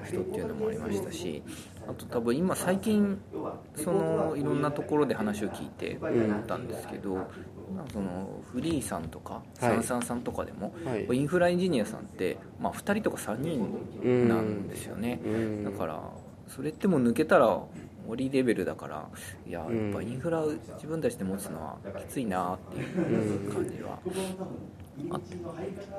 [0.09, 1.43] 人っていうのもありましたし
[1.89, 3.21] あと多分今最近
[3.77, 7.29] そのいろんなところで話を聞いて思ったんですけど、
[7.93, 9.45] そのフリーさんとかはい。
[9.61, 11.07] サンサンさんとかでも、はい。
[11.17, 15.65] インフラエンジニアさんって、まあ、2人とか3人なんですよね、うん。
[15.65, 16.03] だから
[16.49, 17.61] それってもう抜けたら
[18.07, 19.09] 森レベルだから
[19.47, 23.99] いややっうんぱインフラ自分たちで持つのはきついなっていう感じは
[25.11, 25.21] あっ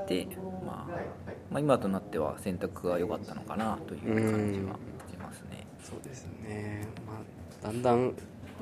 [0.07, 0.27] て、
[0.65, 1.01] まあ、
[1.49, 4.01] まあ今となっては選択が良かったのかなという
[4.31, 4.75] 感じは
[5.09, 5.65] しますね。
[5.81, 8.13] そうですね、まあ、だんだん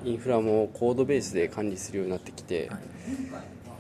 [0.03, 2.79] インフラもコードベースで管理するようになってきて、はい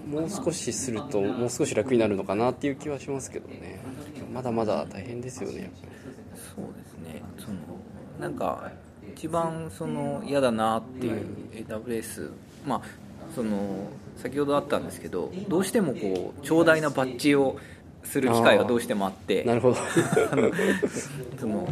[0.07, 3.79] もう少しするともう少し楽になるのかなっていう気はしますけどね。
[4.33, 5.77] まだまだ大変ですよねやっぱ
[6.55, 7.21] そうですね。
[7.37, 7.57] その
[8.19, 8.71] なんか
[9.15, 11.25] 一番その嫌だなっていう
[11.67, 12.31] AWS
[12.65, 12.81] まあ
[13.35, 13.87] その
[14.17, 17.57] 先ほどあったんですけどどうしてもこう長大なバッジを
[18.03, 19.41] する機会がどうしてもあって。
[19.41, 19.75] りなるほど。
[21.39, 21.67] その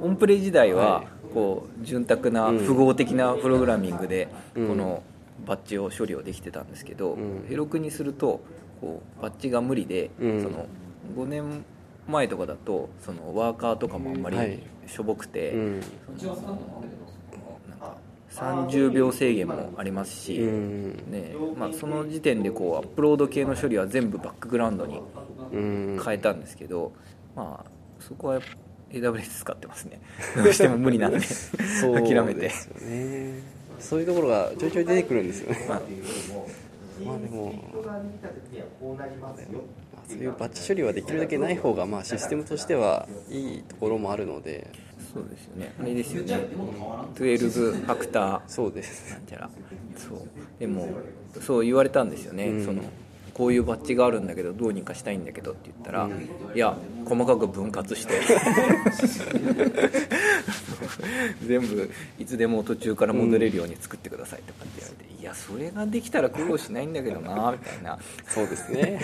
[0.00, 1.06] オンプレ時代ははい
[1.36, 2.58] こう潤沢なうん。
[2.60, 4.68] 符号的なプログラミングでうん。
[4.68, 5.02] この
[5.46, 7.44] バッジを処理をできてたんですけど、うん。
[7.46, 8.40] ヘロクにすると
[8.80, 10.42] こうバッジが無理で、うん。
[10.42, 10.66] その
[11.14, 11.62] 5年
[12.08, 14.50] 前とかだとそのワーカーとかもあんまはい。
[14.52, 15.82] りしょぼくて、うん。
[16.16, 16.32] その
[17.68, 17.96] なんか
[18.30, 20.92] 30秒制限もありますし、うん。
[21.10, 25.02] ねまあ、その時点でこうアップロード系の処理は全部バックグラウンドに
[25.52, 26.00] うん。
[26.02, 26.92] 変えたんですけど、
[27.34, 27.70] まあ
[28.00, 28.48] そこはやっぱ
[28.92, 30.00] AWS 使ってますね。
[30.36, 31.20] どうしても無理なんで。
[31.20, 33.40] そう諦めてですよね。
[33.80, 35.66] そういうところがちょいちょい出てくるんですよね。
[35.68, 35.82] まあ。
[37.04, 38.00] まあでも、まあ
[40.08, 44.70] そういうバッチ処理はできるだけない方がまあシステムとしてはいいところもあるので。
[45.12, 45.74] そうですよね。
[45.80, 46.48] あれですよね。
[47.14, 49.12] 12ファクターそうです。
[49.12, 49.50] なんちゃら。
[49.96, 50.20] そう。
[50.58, 50.88] でも
[51.40, 52.64] そう言われたんですよね、うん。
[52.64, 52.82] その
[53.36, 56.08] こういうバッジがあるんだけどどうにかしたいんだけどって言ったら、
[56.54, 56.74] いや
[57.04, 58.14] 細かく分割して。
[61.46, 67.98] 全部いつでも途中から戻れるように作ってくださいとかって言われて、いやそれができたら苦労しないんだけどなみたいな。
[68.26, 69.00] そうですね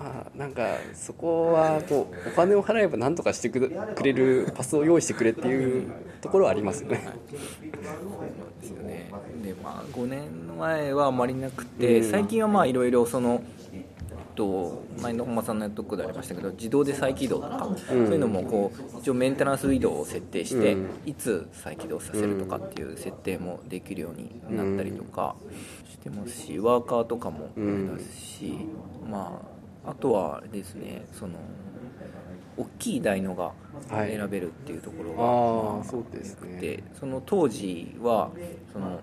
[0.00, 3.72] まあなんかそこはこうお金を払えば何とかしてく
[4.02, 5.90] れるパスを用意してくれっていう
[6.20, 7.08] ところはありますよね。
[7.32, 9.10] そうですよね。
[9.42, 13.42] でまあ5年前はあまりなくて、うん最近はまあいろいろその
[14.34, 20.88] と前の本間さんのとこでありましたけど自動で再起動とか、そういうのもこう一応メンテナンスウィドウを設定して、うん。
[21.06, 25.34] いつ再起動させるとかっていう設定もできるようになったりとか
[25.90, 28.52] してますしワーカーとかもありますし、
[29.10, 29.57] まあ
[29.90, 31.34] あとはですねその
[32.56, 33.52] 大きい台のが
[33.88, 34.16] はい。
[34.16, 35.24] 選べるっていうところが、ま
[35.78, 36.60] ああそうですね。
[36.60, 38.30] でその当時は
[38.72, 39.00] その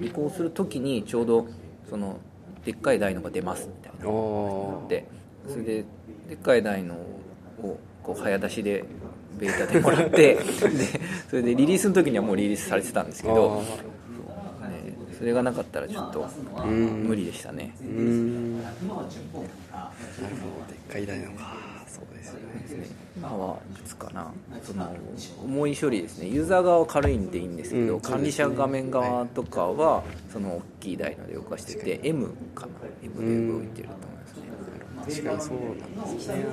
[0.00, 1.46] 移行する時にちょうど
[1.88, 2.18] その
[2.64, 5.06] でっかい台のが出ますみたいなあで
[5.46, 5.84] それで
[6.28, 6.94] でっかい台の
[7.62, 8.84] をこう早出しで
[9.38, 10.38] ベータでもらって で
[11.28, 13.66] それでリリースの時にはもうリリースされてたんですけど、ね、
[15.18, 16.28] それがなかったらちょっと
[16.64, 17.04] うん。
[17.08, 17.74] 無理でしたね。
[17.80, 18.62] うーん。
[18.62, 19.14] なるほどで
[20.74, 21.56] っかい台のか。
[21.88, 22.86] そうですよね。
[23.16, 24.30] 今はいつかな。
[24.62, 24.94] その
[25.42, 26.28] 重い処理ですね。
[26.28, 28.00] ユーザー側は軽いんでいいんですけど、うん。
[28.00, 32.72] 管理者画面側とかはその大きい台ので動かしてて M かな。
[33.02, 34.18] M で動いてると思い
[34.96, 35.58] ますね、確かにそう
[35.98, 36.44] なんですね。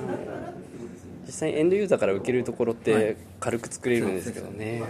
[1.26, 2.84] 実際にエンドユーザーから受けるところっはい。
[2.84, 4.82] て軽く作れるんですけどね、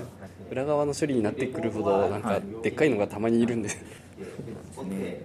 [0.51, 3.69] 裏側の処理になってくるほどなんかでっかいのがたまにいるんで。
[3.69, 5.23] す、ね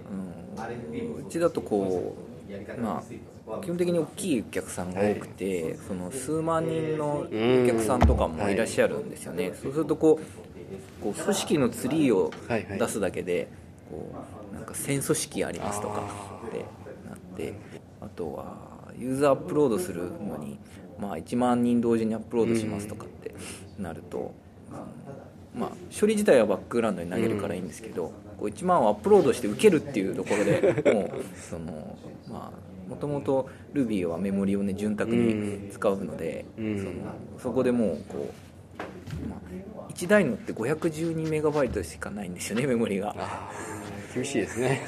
[0.92, 2.14] うん、うちだとこ
[2.48, 3.02] うま
[3.56, 4.94] あ基本的に大きいお客さん。
[4.94, 8.00] が多くて、その数万人のお客さん。
[8.00, 9.10] とかもいらっしゃるん。
[9.10, 13.48] ですよね、そうするとこうこう組織のツリーをはいはい出すだけで
[13.90, 14.64] こうなん。
[14.70, 16.58] か1000組織ありますとかあって
[17.08, 17.54] なって
[18.00, 20.58] あとはユーザーアップロードするのに、
[20.98, 23.34] まあ、1万人同時にアップロードしますとかって
[23.78, 24.34] なると、
[25.54, 31.98] まあ、処理自体はバックグラウンドに投げるからいいんですけど、こう1万をアップロードして受けるっていうところで もうその
[32.30, 36.78] まあもともと Ruby はメモリをね潤沢に使うので、うん。
[36.78, 36.90] その
[37.38, 38.32] そこでもうこ
[39.26, 43.14] う、まあ、1台のって512メガバイトしかないんですよねメモリが
[44.14, 44.82] 厳しいですね。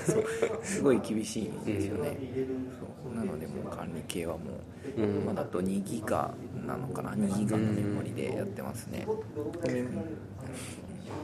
[0.62, 2.16] すごい厳しいんですよね、
[2.78, 3.14] そう。
[3.16, 4.44] なのでもう管理系はも
[4.96, 5.22] う、うん。
[5.22, 6.34] 今だと2ギガ
[6.66, 7.12] なのかな。
[7.12, 9.06] 2ギガのメモリでやってますね、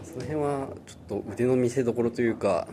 [0.05, 2.68] その辺はちょっと腕の見せ所というか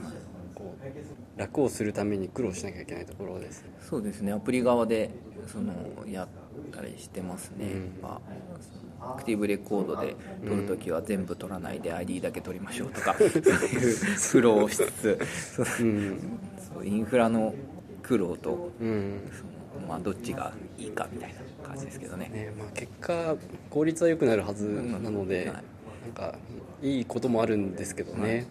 [0.54, 3.70] こう楽をするために苦労しなきゃいけないところですね。
[3.82, 4.32] そうですね。
[4.32, 5.10] アプリ側で
[5.48, 5.74] その
[6.08, 6.28] やっ
[6.72, 8.00] たりしてますね、うん。
[8.02, 10.16] まあアクティブレコードで
[10.48, 13.98] 撮るときは全部撮らないで ID だけ撮りましょうとか、そういう
[14.32, 15.20] 苦労をしつつ。
[15.56, 16.40] そううん
[16.76, 17.54] そうインフラの
[18.02, 19.32] 苦労とうん。
[19.32, 19.44] そ
[19.82, 22.30] の、まあ、どっちがいいかみたいな感じですけどね。
[22.34, 23.36] ねまあ、結果
[23.70, 25.54] 効率は良くなるはずなので、うん。
[25.54, 25.64] はい。
[26.06, 26.38] なんか
[26.82, 28.46] いいこともあるんですけどね、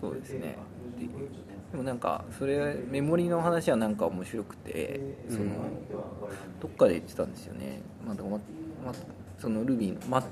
[0.00, 0.56] そうですね。
[0.98, 1.06] で
[1.70, 5.50] でもなんかそれメモリの話はなんか面白くてその、うん。
[6.60, 8.14] どっかで言ってたんですよね、まあ
[9.40, 10.22] そのルビーの、ま、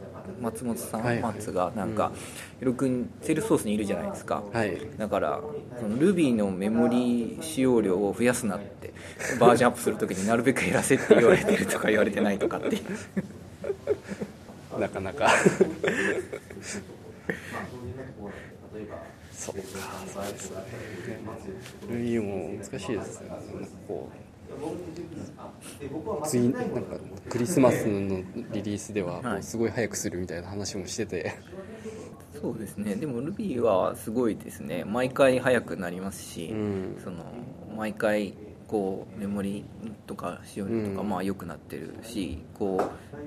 [0.41, 1.35] 松本さん、はいはい。
[1.35, 2.13] 松がなんか、
[2.59, 4.79] ヒロ君セールスソースにいるじゃないですか、はい。
[4.99, 5.41] だから
[5.81, 8.93] その Ruby のメモリ使用量を増やすなって
[9.41, 12.83] バージョンアップするときになるべく減らせって言われてるとか言われてないとかっていう。
[14.79, 15.31] なかなか。
[19.33, 19.63] そうか。
[20.13, 20.57] そうですね
[21.91, 23.29] ルイも難しいですね。
[23.29, 23.45] なんか
[23.87, 24.28] こう
[26.25, 26.97] 次なんか
[27.29, 28.23] クリスマスの
[28.53, 29.39] リリースではこはい。
[29.41, 31.35] うすごい早くするみたいな話もしてて、
[32.41, 32.95] そうですね。
[32.97, 34.85] でも Ruby はすごいですね。
[34.85, 36.97] 毎回速くなりますし、うん。
[37.03, 37.25] その
[37.77, 38.35] 毎回
[38.67, 39.65] こうメモリ
[40.07, 41.09] とか使用量とかうん。
[41.09, 42.81] まあ良くなってるし、こ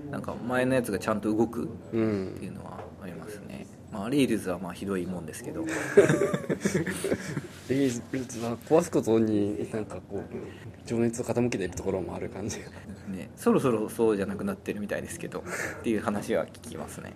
[0.10, 5.66] うなんか前のやつがちゃんと動くうっていんうのはありますね、まあ、レイルズはまあひどいもんですけど。
[7.70, 10.24] リリースは壊すことになんかこう
[10.86, 12.66] 情熱を傾けているところもある感じが。
[13.08, 15.40] ねそろそろそうじゃなくなってるみたいですけど
[15.80, 17.14] っていう話は聞きますね。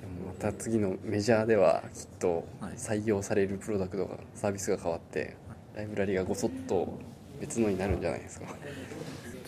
[0.00, 2.72] でもまた次のメジャーではきっとはい。
[2.76, 5.36] 採用されるプロダクトがサービスが変わって
[5.74, 6.98] ライブラリがごそっと
[7.40, 8.46] 別のになるんじゃないですか。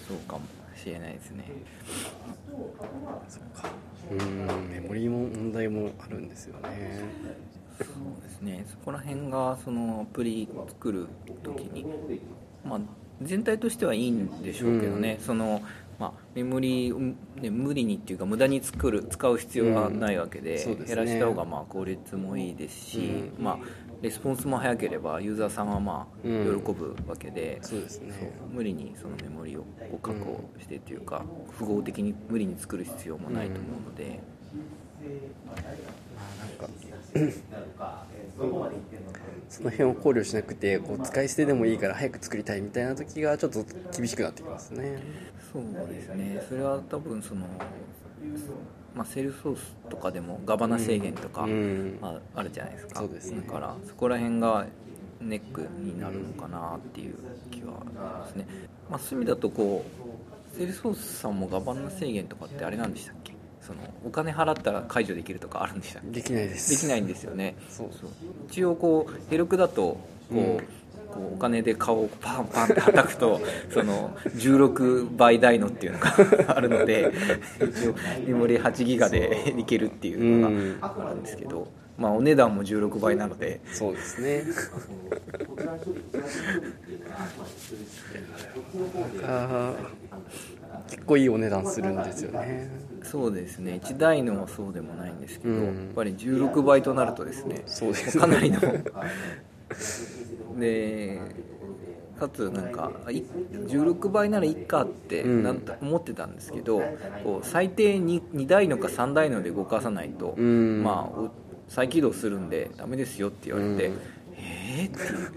[0.07, 0.45] そうかも
[0.77, 1.45] しれないですね。
[2.49, 7.01] うーんメモリーも問題もあるんですよね。
[7.79, 8.65] そうですね。
[8.69, 11.09] そこら辺がそのアプリ作る
[11.43, 11.85] 時に
[12.65, 12.81] まあ
[13.23, 15.63] 全体としてはいいんでしょうけどね、その
[15.99, 20.55] まあ、メモリー、ね、無理にっていうか無駄に作る使う必要はないわけで,、うん。
[20.55, 20.85] ですね。
[20.87, 23.59] 減らした方がまあ効率もいいですし、うまあ、
[24.03, 26.63] レスポンスも早ければユーザーさんはまあうん。
[26.63, 28.33] 喜ぶわけで、そうですね。
[28.53, 34.23] 無理にそのメモリをこう確保してっていうか、符号的に無理に作る必要もないと思うので、
[36.39, 36.69] なんか
[39.49, 43.65] その辺を考慮しなくてこう使い捨てでもいいから早く作りたいみたいな時がちょっと
[43.97, 45.03] 厳しくなってきますね。
[45.53, 46.41] そうですね。
[46.49, 47.47] それは多分その、
[48.97, 51.99] まあ、セールスソースとかでもガバナ制限とか、うん。
[52.01, 53.01] ああるじゃないですか。
[53.01, 53.43] そうですね。
[53.47, 54.67] だからそこら辺が
[55.21, 57.15] ネックになるのかなっていう
[57.51, 58.47] 気はありますね、
[58.91, 59.85] まあ、そういう意味だとこ
[60.53, 63.35] うセールスフォースさんもガバナ制限とかってあれなんでしたっけ？
[63.63, 66.11] そのお金払ったら解除できるとかあるんでしたっけ？
[66.11, 66.71] できないです。
[66.71, 67.57] できないんですよね。
[67.69, 67.89] そう。
[67.93, 68.11] そう。
[68.49, 70.61] 一応こう Heroku だとこう,、うん
[71.17, 73.41] こうお金で顔をパンパンって叩くと
[73.73, 76.15] その16倍 dyno っていうのが
[76.57, 77.13] あるので
[77.61, 77.95] 一応
[78.27, 80.51] メモリ8ギガでいけるっていうの
[80.81, 83.61] があるんですけど、まあお値段も16倍なので。
[83.73, 84.45] そうですね。
[90.91, 92.69] 結構いいお値段するんですよね。
[93.03, 93.81] そうですね。
[93.83, 95.65] 1台のはそうでもないんですけど、うん。
[95.65, 98.21] やっぱり16倍となるとですねそうですね。
[98.21, 98.61] かなりの
[100.59, 101.21] で
[102.19, 103.23] かつなんかい
[103.67, 105.43] 16倍ならいいかってうん。
[105.43, 106.83] なんと思ってたんですけど、
[107.23, 110.83] こう最低 2, 2台のか3台ので動かさないと、うん。
[110.83, 111.31] まあお
[111.69, 113.99] 再起動するんでダメですよって言われて、うん。
[114.39, 114.95] えー？
[114.95, 115.33] っていう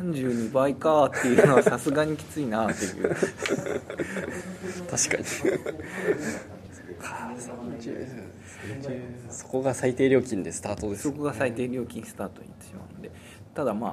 [0.00, 3.08] 32倍かっていうのはさすがにきついなっていう。
[4.90, 5.24] 確かに。
[6.98, 8.28] か30
[8.82, 12.84] 30そこが最低料金でスタートですそこが最低料金スタートになってしま
[13.58, 13.90] ただまあ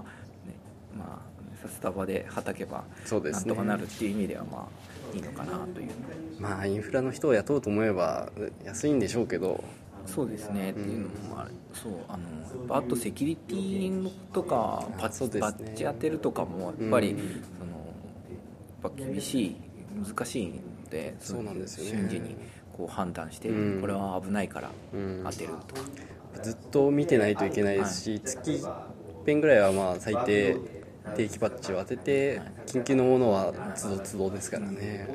[0.47, 0.53] ね
[0.95, 1.19] ま
[1.63, 4.69] あスタバではたけばなんとかなるっていう意味ではま
[5.11, 5.89] あいいのかなという
[6.39, 8.29] まあインフラの人を雇おうと思えば
[8.63, 9.63] 安いんでしょうけど。
[10.05, 11.51] そうですね、っていうのもある。
[11.73, 15.39] そうあのあとセキュリティとかパッね。
[15.39, 17.17] バッチ当てるとかもやっぱり、うん。
[17.17, 17.71] その
[18.83, 19.55] やっぱ厳しい
[20.05, 22.01] 難しいのでそうなんですよね。
[22.01, 22.35] 瞬時に
[22.77, 23.81] こう判断して、うん。
[23.81, 25.81] これは危ないからうん当てるとか、
[26.43, 28.94] ずっと見てないといけないですし、月1
[29.25, 30.57] 遍ぐらいはまあ最低
[31.15, 34.75] 定期パッチを当てて緊急のものは都度都度ですからね。
[34.75, 35.07] ね、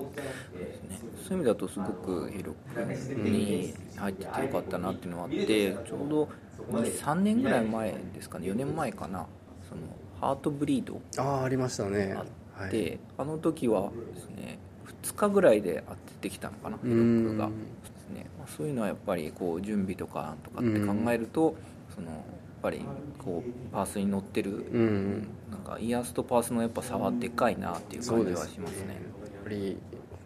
[1.17, 2.81] そういう意味だとすごくヘロク
[3.15, 6.29] に入っててよかったなっていうのがあってちょうど
[6.73, 9.27] 3年ぐらい前ですかね4年前かな
[9.69, 9.81] その
[10.21, 12.15] ハートブリードああありましたね。
[12.17, 12.23] あ
[12.67, 13.01] って、はい。
[13.19, 14.59] あの時はですね
[15.03, 17.51] 2日ぐらいで当ててきたのかなヘロクが。
[18.57, 21.55] そういうのはやっぱりこう準備とかとかって考えると、
[21.95, 22.25] その
[22.63, 22.85] ぱり
[23.19, 25.27] こうパースに乗ってる、うん。
[25.51, 29.01] なんかイヤースとパースのやっぱ差はでかいなっていう感じはしますね。
[29.35, 29.77] やっぱり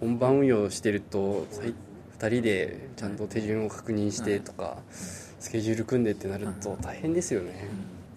[0.00, 1.46] 本番運用してると
[2.18, 7.68] 2人でちゃんと手順を確認してとか、スケジュール組んでってなると大変ですよね、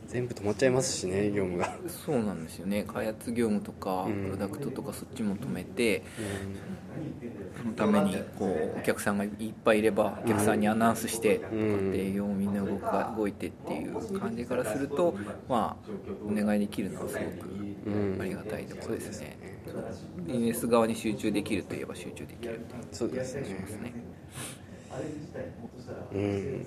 [0.07, 2.83] 全部止まっちゃいますしね業務が、そうなんですよね。
[2.87, 4.23] 開発業務とかうん。
[4.25, 6.03] プロダクトとかそっちも止めて、
[7.61, 9.31] そのためにこうお客さんがいっ
[9.65, 15.15] ぱいいればお客さんにアナウンスしてとかってうん営業もみんな動か動いてっていう感じからすると
[15.49, 15.89] まあ
[16.25, 17.25] お願いできるのはすご
[17.91, 18.15] うん。
[18.17, 19.37] くありがたいところですね。
[19.65, 19.75] そう。
[19.75, 23.93] そうビジネス側に集中できるといえば集中できるっていうそうですね。
[26.13, 26.65] うん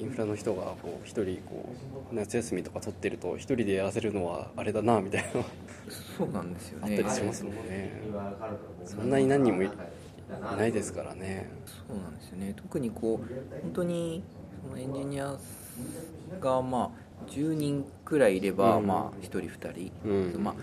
[0.00, 1.68] インフラの人がこう一人こ
[2.10, 5.46] う夏休みとか取ってると一人でやらせるのはあれだなみたいなの
[6.18, 7.92] そうなんですよあっねたりしますもんね。
[8.84, 9.70] そんなに何人もいい
[10.56, 11.48] ないですからね。
[11.66, 12.54] そうなんですよね。
[12.56, 14.22] 特にこう本当に
[14.62, 15.36] そのエンジニア
[16.40, 18.86] がまあ10人くらいいれば、うん。
[18.86, 20.42] まあ1人2人、うん。
[20.42, 20.54] まあ、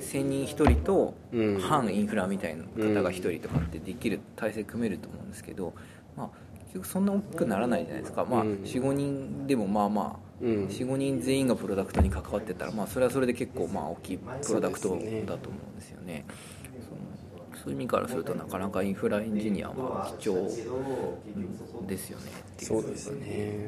[0.00, 1.60] 1000人1人とうん。
[1.60, 5.74] 反インフラみたいな方が1人とかってできる体制組めると思うんですけど、
[6.16, 6.43] まあ、結
[6.74, 10.66] 局そんな大きくならないじゃないですか、まあ、うん45人でもまあまあうん。
[10.66, 14.96] 45人全員がプロダクトに関わってたら、まあ、それはそれで結構まあ大きいプロダクトだ
[15.38, 16.24] と思うんですよね。
[17.62, 20.44] そういう意味からするとなかなかインフラエンジニアは貴重
[21.86, 22.24] ですよね。
[22.58, 23.58] そうですね。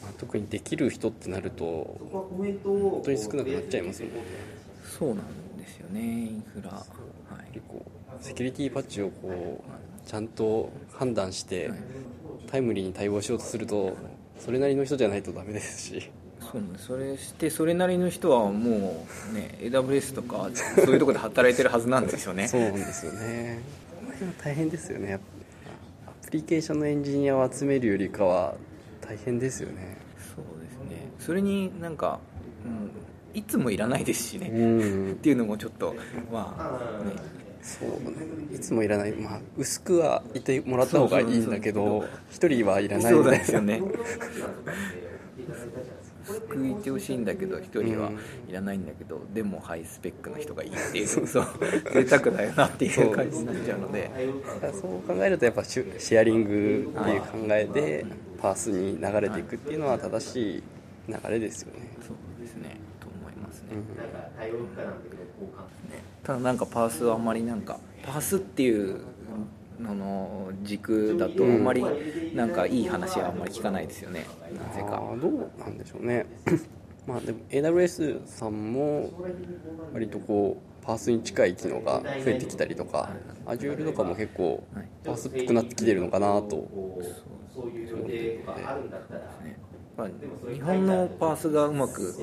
[0.00, 1.64] まあ特にできる人ってなると
[2.10, 4.20] 本当に少なくなっちゃいますもんね。
[4.98, 6.70] そうなんですよねインフラ。
[6.70, 6.84] は
[7.50, 7.52] い。
[7.52, 7.84] 結構
[8.20, 9.70] セキュリティパッチをこう
[10.06, 11.78] ちゃんと判断してはい。
[12.50, 13.96] タイムリーに対応しようとすると
[14.38, 16.10] それなりの人じゃないとダメですし。
[16.40, 22.48] そうねそれしてそれなりの人はもうね AWS とかそういうところで働いてるはずなんですよね。
[22.48, 23.60] そうなんですよね。
[24.42, 25.18] 大変ですよね。
[26.06, 28.54] アプリケーションのエンジニアを集めるよりかは
[29.00, 29.96] 大変ですよね。
[30.18, 31.10] そうですね。
[31.18, 32.20] それになんか、
[32.64, 34.62] うん、いつもいらないですしね、う
[35.10, 35.12] ん。
[35.12, 35.96] っていうのもちょっと
[36.30, 37.12] まあね
[37.64, 38.54] そうね。
[38.54, 43.82] いつもいらない、まあ、薄くはいてもらった方がいいんだけど一人はいらないそうみたいななんですよね
[46.24, 48.10] 救いてほしいんだけど一人は
[48.48, 51.28] いらないんだけど、でもハイスペックの人がいいっていう そう
[51.92, 54.10] 贅沢だよなっていう感じになっちゃうので。
[54.72, 58.06] そう考えるとやっぱシュシェアリングっていう考えで
[58.40, 60.62] パースに流れていくっていうのは正しい
[61.08, 62.78] 流れですよね、そうですね。
[63.00, 63.78] と思いますね,、うん。
[63.80, 63.84] ね
[66.24, 69.00] ただなんかパースはあんまりなんかパースっていう
[69.78, 71.84] のの軸だとあんまり
[72.34, 74.24] なんかいい話はあんまり聞かないですよね。
[74.56, 75.02] なぜか。
[75.20, 76.26] どうなんでしょうね。
[77.06, 79.10] まあでも AWS さんも
[79.92, 83.10] 割とこうパースに近い機能が増えてきたりとか
[83.44, 84.88] Azure とかも結構はい。
[85.04, 86.66] パースっぽくなってきてるのかなと。
[87.54, 88.44] そういうので、ね
[89.96, 90.08] まあ、
[90.52, 92.14] 日本のパースがうまく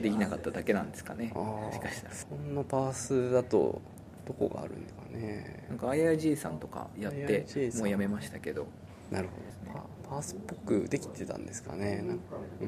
[0.00, 1.32] できなかっただけなんですかね。
[1.34, 2.14] あもしかーしたら。
[2.14, 3.80] そんなパースだと
[4.26, 5.66] どこがあるんですかね。
[5.68, 7.44] なんか IIG さんとかやって
[7.78, 8.66] もうやめましたけど。
[9.10, 9.80] なるほど。
[10.04, 12.02] パパースっぽくできてたんですかね。
[12.06, 12.22] なんか。
[12.60, 12.64] う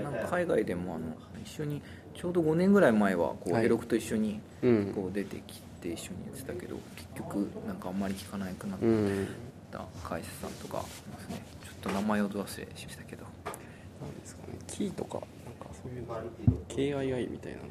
[0.00, 0.02] ん。
[0.02, 1.06] なんか海外でもあの
[1.44, 1.80] 一緒に
[2.14, 3.62] ちょうど5年ぐらい前はこうはい。
[3.62, 4.92] ヘロクと一緒にうん。
[4.94, 9.28] こう出てきて一緒にやってたけど結局なんかあんまり聞かなくなっうん。
[9.70, 10.80] た会社さんとかい
[11.10, 11.44] ますね。
[11.64, 13.23] ちょっと名前をど忘れしましたけど
[14.04, 16.14] なんですかねキーとかなんかそういうの
[16.68, 17.64] KII みたいなの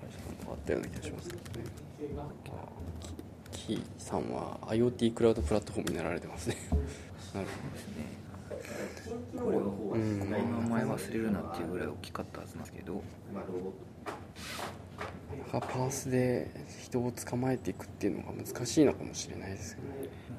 [0.00, 1.66] 会社さんとかあったような気がしますけどね。
[2.18, 2.50] あ
[3.50, 6.56] キキーさんは IoT クラウドプラットフォームになられてますね。
[7.34, 8.26] なるですね。
[9.36, 12.94] これをこんの名前忘れるなっていうぐらい大きかったはずなんですけど。
[12.94, 13.00] ほ
[15.52, 16.50] どパースで
[16.82, 19.84] 人を捕まえていくっていうのが難しいのかもしれないですよね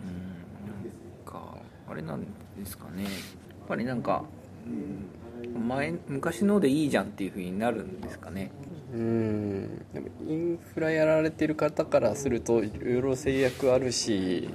[0.06, 1.58] うんなんか
[1.90, 2.28] あれなんで
[2.66, 3.04] すかね。
[3.04, 3.12] やっ
[3.68, 4.37] ぱりなんかうん
[5.68, 8.52] 前昔のでいいじゃんっていうふうになるんですかね。
[8.94, 9.86] うん。
[9.94, 14.50] でもインフラやられてる方からするといろいろ制約あるし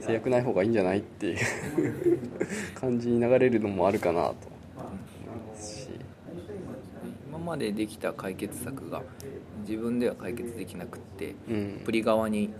[0.00, 1.38] 制約ない方がいいんじゃないっていう
[2.74, 4.34] 感じに流れるのもあるかなと。
[4.76, 5.88] 思いますし
[7.28, 9.02] 今までできた解決策が
[9.66, 11.78] 自分では解決できなくってうん。
[11.82, 12.52] アプリ側に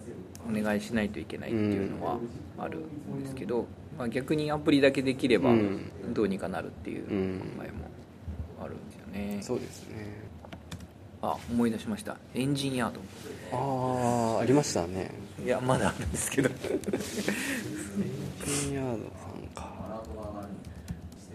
[0.49, 2.19] お願いしないといけないっていうのは
[2.59, 3.67] あるんですけど、
[3.99, 5.91] まあ、逆にアプリだけできればうん。
[6.13, 7.39] どうにかなるっていううん。
[7.57, 7.85] 考えも
[8.65, 10.23] あるんですよね、そうですね。
[11.21, 12.17] あ思い出しました。
[12.35, 13.01] エンジニアード。
[13.53, 15.11] ああありましたね。
[15.45, 16.49] いやまだあるんですけど。
[16.49, 16.57] エン
[18.45, 20.03] ジニアードさんか。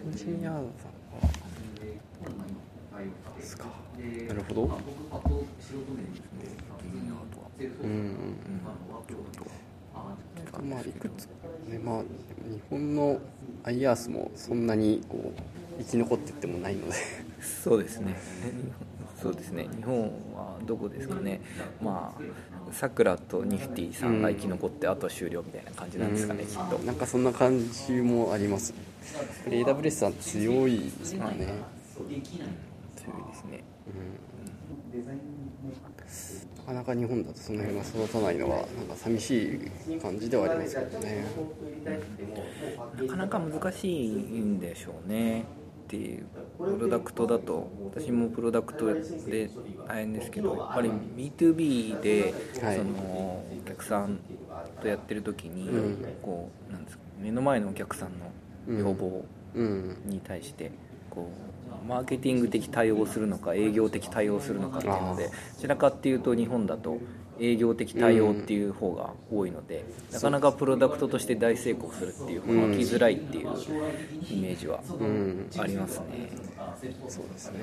[0.05, 0.68] エンジニアードさんか。
[3.38, 3.66] ですか。
[4.28, 4.64] なるほど。
[7.84, 7.89] うん。
[7.89, 8.18] うん
[10.69, 11.25] まあいくつ？
[11.69, 13.19] ねまあ日本の
[13.63, 15.41] IARS もそんなにこう
[15.83, 16.93] 生き残ってってもないので。
[17.41, 18.15] そうですね。
[19.21, 19.67] そうですね。
[19.75, 20.03] 日本
[20.35, 21.41] はどこですかね。
[21.81, 22.21] まあ
[22.73, 26.77] さくらとニフティさんが生き残って、あとは終了みたいな感じなんですかね、きっと。
[26.79, 28.73] なんかそんな感じもあります。
[29.45, 31.53] AWS さん強いですよね、
[31.95, 32.25] 強いで
[33.35, 33.63] すね。
[35.05, 35.13] な
[36.68, 39.59] かなか日本だとその辺が育たないのはなんか寂し
[39.89, 41.24] い感じではありますけどね。
[43.01, 45.43] なかなか難しいんでしょうねっ
[45.88, 46.26] ていう
[46.57, 49.49] プロダクトだと私もプロダクトで
[49.88, 52.78] 大変ですけどやっぱり B2B ではい。
[52.78, 54.20] そのお客さん
[54.82, 56.05] とやってる時にうん。
[56.22, 59.24] こうなんですか目の前のお客さんの要望
[59.55, 59.97] うん。
[60.05, 60.72] に対して
[61.09, 61.57] こう
[61.88, 66.99] マーケティング的対応をするのか営業的対応をするのかっていうのでどちらかっていうと日本だと
[67.39, 73.49] 営業的対応っていう方が多いので、なかなかプロダクトとして大成功するっていう方が来づらいっていう
[74.32, 75.49] イメージはうん。
[75.57, 76.30] ありますね。
[77.07, 77.59] そうですね。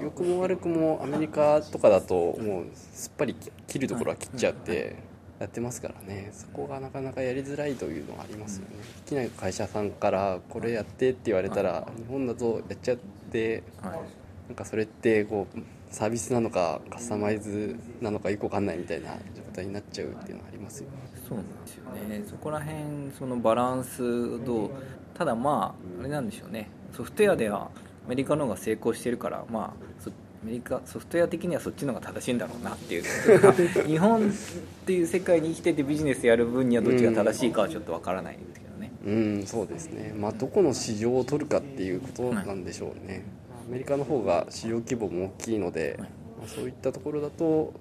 [0.00, 3.34] 良くも悪くもアメリカとかだともうすっぱり
[3.66, 4.96] 切るところは切っちゃって
[5.44, 6.30] やってますからね。
[6.32, 8.76] そこがなかなかやりづらいというのがありますよね。
[9.04, 12.96] 好きな会社さんからこれやってって言われたら日本だとやっちゃっ
[13.30, 13.92] てはい。
[14.48, 15.58] なんかそれってこう
[15.90, 20.96] サービスなのかカスタマイズなのかよくわかんないみたいな状態になっちゃうっていうのはありますよね。
[21.28, 22.24] そうなんですよね。
[22.26, 24.70] そこら辺そのバランスどう
[25.14, 26.70] ただまああれなんでしょうね。
[26.92, 27.70] ソフトウェアでは
[28.06, 30.12] アメリカの方が成功してるからまあそア
[30.44, 34.32] メリカソフトウェア的にはそっちの方が正しいんだろうなっていう日本っ
[34.84, 38.92] ていう世界に生きててビジネスやる分にはどっちが正しいかはちょっとわからないんですけどね。
[39.04, 40.12] うんそうですね。
[40.16, 43.24] まあどこの市場を取るかっていうことなんでしょうね、
[43.66, 46.06] アメリカの方が市場規模も大きいので、ま
[46.44, 47.72] あ、そういったところだと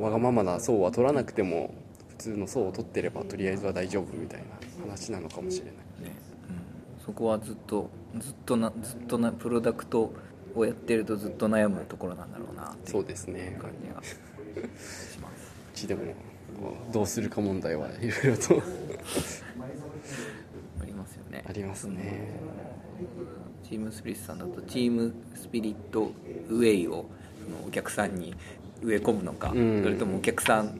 [0.00, 1.72] まあわがままな層は取らなくても
[2.08, 4.46] 普通の層を取ってればとりあえずは大丈夫みたいな
[4.82, 5.74] 話なのかもしれない。
[5.74, 6.16] ね。
[6.98, 10.12] うん、そこはずっとずっとなずっとなプロダクト
[10.56, 13.58] をやってるとずっと悩むところなんだろうなそううですね。
[13.60, 15.52] 感じがします。
[15.74, 16.02] うちでも
[16.92, 18.62] どうするか問題はいろいろと
[20.80, 21.44] ありますよね。
[21.46, 22.40] ありますね。
[23.68, 26.12] チームスピリットさんだとチームスピリット
[26.48, 27.04] ウェイを
[27.44, 28.34] そのお客さんに
[28.82, 29.82] 植え込むのか、うん。
[29.82, 30.78] それともお客さん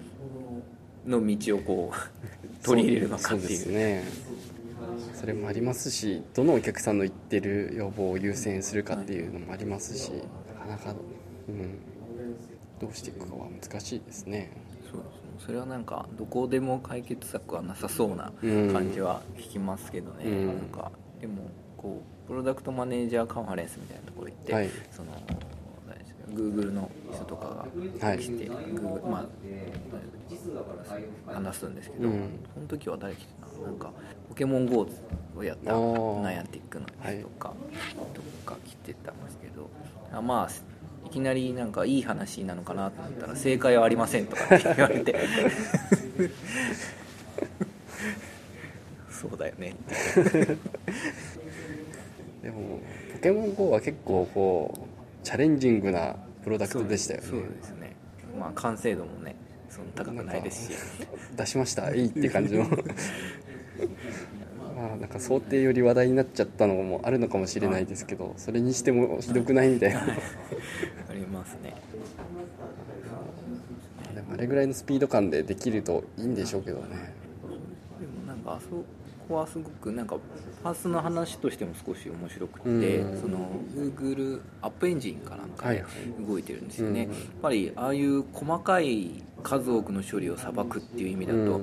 [1.07, 3.59] の道をこう取り入れるのかっていう。
[3.59, 4.05] すね
[5.15, 10.11] それもありますしどのお客さんの言ってる要望を優先するかっていうのもありますし
[10.49, 10.95] なかなか、
[11.49, 11.79] うん、
[12.81, 14.53] どうしていくかは難しいですね。
[15.39, 18.73] それはなんかどこでも解決策はなさそうなうん。
[18.73, 20.47] 感じは聞きますけどね、うん。
[20.47, 24.71] なんかでもこうプロダクトマネージャーカンファレンスみたいなところ行って、はい。
[24.91, 25.13] その
[26.33, 27.67] Google の人とか
[28.01, 28.19] がはい。
[28.19, 29.29] 来て、Google ま
[31.29, 32.41] あ話すんですけど、うん。
[32.55, 33.33] その時は誰来て
[33.65, 33.93] なんか
[34.29, 34.87] ポケモン GO
[35.37, 37.55] をやったナイアンティックの人とか、
[38.15, 39.71] とか来てたんですけど
[40.13, 40.51] あまあ
[41.07, 45.15] いきなりなんかいい話なのかなと思ったら正解はありませんとかって言われて。
[49.11, 49.75] そうだよね。
[52.43, 52.81] でも
[53.15, 54.81] ポケモン GO は結構こう
[55.25, 57.27] チャレンジングなプロダクトでしたよね。
[57.27, 57.97] そうですね。
[58.39, 59.37] まあ完成度もね
[59.71, 60.79] その高くないですし。
[61.37, 61.95] 出しました。
[61.95, 62.65] いいって感じの。
[62.65, 62.77] ま
[64.93, 70.01] あなんか想定より話題になっちゃったのもあるのかもしれないですけどそれにしてもひどくないみたいな。
[70.01, 70.05] あ
[71.15, 71.75] りますね。
[74.15, 77.15] でもあれぐらいのスピード感でできるといいんでしょうけどね。
[78.01, 78.85] でもなんかあそ
[79.29, 80.17] こはすごくなんか
[80.63, 83.21] パースの話としても少し面白くて、うん。
[83.21, 85.69] その Google アップエンジンかなんか
[86.27, 87.13] 動いてるんですよね、うん。
[87.13, 91.61] やっぱりああいう細かい数多くの処理をさばくっていう意味だと、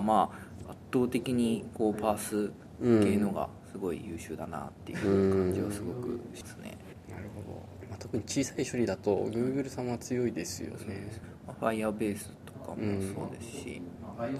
[0.00, 2.50] まあ圧倒的にこうパース
[2.80, 6.76] 系のがすごい優秀だなっていう感じはすごくしますね、
[7.10, 11.10] なるほど、まあ、特に小さい処理だと Google さんは強いですよね。
[11.46, 13.82] まあ、Firebase とかもそうですし、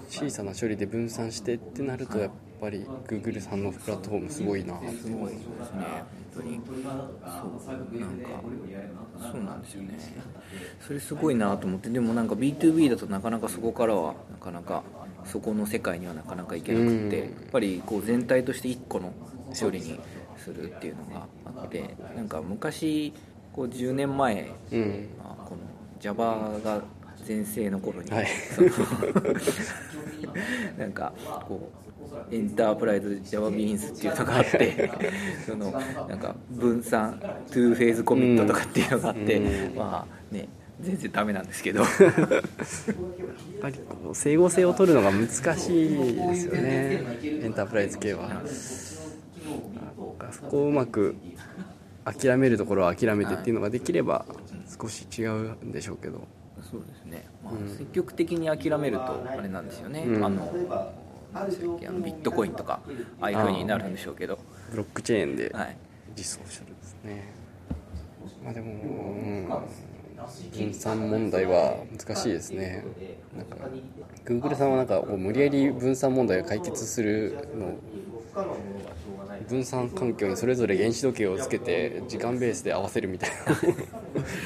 [0.09, 4.77] 小さな処理で分散してってなるとやっぱり Google さんのプラットフォームすごいな。
[4.77, 5.47] ってすごいですね。
[6.33, 6.61] 本当に。
[6.65, 6.77] そう。
[7.99, 8.29] なんか
[9.31, 9.99] そうなんですよね。
[10.79, 11.89] それすごいなと思って。
[11.89, 14.83] でもなんか B2B だとなかなかそこからはなかなか
[15.27, 17.31] そこの世界にはなかなかいけなくて、うん。
[17.43, 19.13] やっぱりこう全体として1個の
[19.59, 19.99] 処理に
[20.37, 23.13] するっていうのがあってなんか昔
[23.53, 25.09] こう10年前、うん。
[25.19, 25.61] まあ、この
[25.99, 26.81] Java が
[27.25, 28.27] 全盛の頃に、はい。
[30.77, 31.13] なんか
[31.47, 31.71] こ
[32.31, 34.91] うエンタープライズ Java ビーンズっていうのがあって
[35.45, 35.71] その
[36.07, 39.75] なんか分散 two-phase commit とかっていうのがあって、うん。
[39.75, 40.47] まあね
[40.81, 41.81] 全然ダメなんですけど。
[41.81, 41.89] やっ
[43.61, 47.03] ぱりこう整合性を取るのが難しいですよね。
[47.23, 48.41] エンタープライズ系は。
[50.31, 51.15] そこをうまく
[52.05, 54.25] 諦めるところは諦めてっていうのができれば
[54.79, 56.27] 少し違うんでしょうけど。
[56.69, 57.69] そうですね、まあうん。
[57.77, 60.25] 積極的に諦めるとあれなんですよね、うん。
[60.25, 60.51] あの
[61.33, 62.81] あのビットコインとか
[63.21, 64.39] ああいう風になるんでしょうけど。
[64.71, 65.77] ブロックチェーンではい。
[66.15, 67.31] 実装してるんですね。
[68.43, 69.47] まあでも、うん、
[70.55, 72.83] 分散問題は難しいですね。
[73.35, 73.57] なんか
[74.25, 77.75] Google さんはなんか無理やり分散問題を解決するの
[79.47, 83.55] 分散環境にそれぞれ原子時計をつけて時間ベースで合わせるみたいな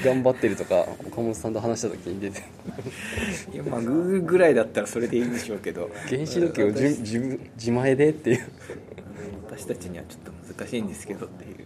[0.03, 2.43] 頑張ってるとか岡本さんと話した時に出て。
[3.53, 5.89] いやまあグーぐらいだったらそれでいいんでしょうけど。
[6.09, 8.41] 原子時計をじ自分自前でっていう。
[9.47, 11.57] 私たちにはちょっと難しいんですけどっていう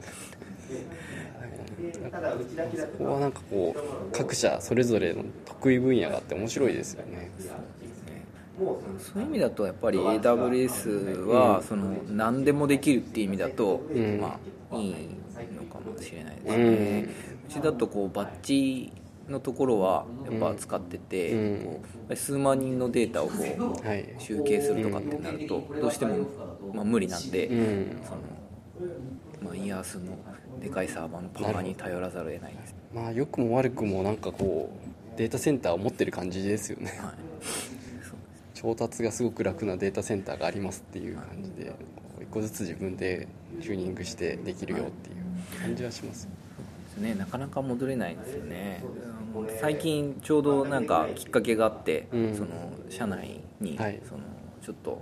[1.93, 7.31] そこはなんかこう各社それぞれの得意分野があって面白いですよね。
[8.99, 14.19] そういう意味だとやっぱり AWS はその何でもできるっていう意味だと、ん。
[14.19, 14.39] ま
[14.71, 14.95] あいい
[15.53, 17.09] のかもしれないですね、
[17.49, 18.91] うちだとこうバッジ
[19.27, 21.79] のところはやっぱ使ってて、
[22.15, 24.15] 数万人のデータをこうはい。
[24.17, 26.25] 集計するとかってなるとどうしても、
[26.73, 28.01] まあ、無理なんで、うん。
[28.03, 28.17] その
[29.41, 30.17] まあ、イヤースの
[30.61, 36.91] でかいサーバーのパワーに頼らざるを得ないんです、まあ良くも悪くもなんかこうデータセンターを持ってる感じですよね。
[37.01, 37.15] はい、
[38.53, 41.71] 調達がすごく楽なデータセンターがありますっていう感じで
[42.21, 43.27] 一個ずつ自分で
[43.61, 46.27] チューニングしてできるよっていう感じはします。
[46.97, 47.15] ね。
[47.15, 48.83] なかなか戻れないんですよね。
[49.59, 52.35] 最近ちょうどなんかきっかけがあって、うん。
[52.35, 52.49] その
[52.89, 53.99] 社内に、はい。
[54.07, 54.21] その
[54.65, 54.99] ちょっと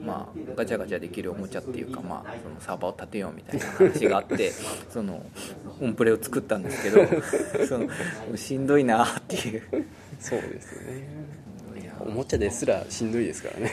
[0.00, 4.52] まあガチャガチャできるおもちゃっていうかまあそのサーバーを立てようみたいな話があって
[4.88, 5.26] その
[5.80, 7.04] オンプレを作ったんですけど
[7.66, 7.88] その
[8.36, 9.62] しんどいなっていう。
[10.20, 11.02] そうですね。
[11.82, 13.72] いやおもちゃですらしんどいですからね。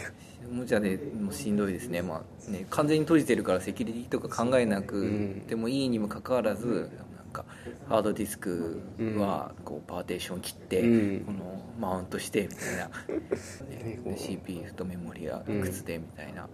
[0.49, 6.89] おもちゃでもしんどいですね,、まあ、ね完全に閉じてるからセキュリティとか考えなくてもいいにもかかわらず、
[7.34, 7.45] か
[7.89, 8.81] ハードディスク
[9.17, 11.19] はこうパーテーション切って、うん。
[11.25, 16.47] このマウントしてみたいな、 CPU とメモリはいくつでみたいな、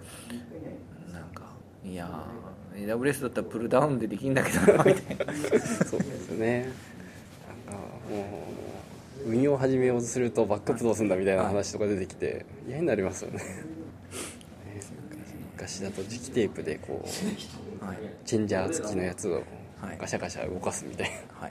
[1.11, 1.43] なんか
[1.83, 5.33] いやー AWS だったらプルダウンでできんだけどなみたいな。
[5.85, 6.69] そうですね。
[7.67, 8.47] なんかも
[9.25, 13.37] う運用を始めようとするとバックアップどうするんだみたいな話とか出てきて嫌になりますよね。
[13.43, 13.43] ね
[15.57, 19.43] 昔だと磁気テープでこうはい、チェンジャー付きのやつをはい
[19.99, 21.49] ガシャガシャ動かすみたいな、は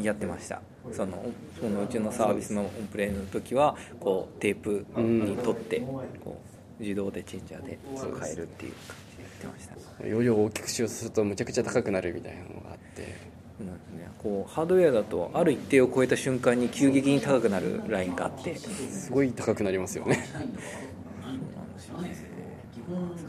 [0.00, 0.60] い、やってました。
[0.92, 1.24] その
[1.60, 6.40] そのうちのサービスのオンプレイの時はこうテープに取ってこ
[6.78, 9.68] う自動でチェンジャーで変えるっていう感じでやってまし
[9.98, 10.06] た。
[10.06, 13.30] 容量を大きくしようとするとむちゃくちゃ高くなるみたいなのがあって。
[13.58, 13.78] そうなん。
[13.78, 18.56] ですねこうハードウェアだとある一定を超えた瞬間に急激に高くなるラインがあって。
[18.56, 20.24] すごい高くなりますよね。
[20.32, 22.30] なんですよね。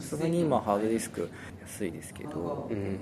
[0.00, 1.30] すがに今ハードディスク
[1.62, 2.98] 安いですけどうん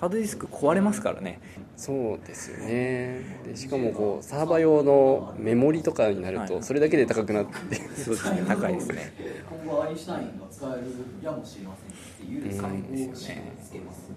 [0.00, 1.40] ハードディスク壊れますからね。
[1.76, 3.20] そうですよね。
[3.44, 6.48] でしかもこうサーバー用のメモリとかになるはい。
[6.48, 8.42] とそれだけで高くなってそうですね。
[8.48, 9.12] 高いですね。
[9.62, 10.86] 今後アインシュタインが使える
[11.22, 13.56] やもしれませんっていう高いんですよね。
[13.62, 14.10] つけます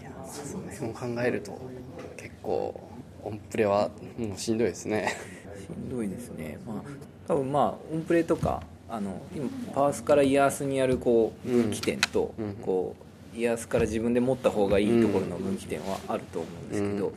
[0.00, 1.58] いやその辺を考えると
[2.18, 2.78] 結構
[3.22, 5.16] オンプレはもうしんどいですね。
[5.66, 6.58] しんどいですね。
[6.66, 6.82] まあ
[7.26, 12.54] 多分まあオンプレとかあの今パースからイヤースにあるこう分岐点と、うん。
[12.56, 13.03] こう
[13.34, 17.12] イヤースから自分で持った方がいいところの分岐点はあると思うんですけど、うん。
[17.12, 17.16] う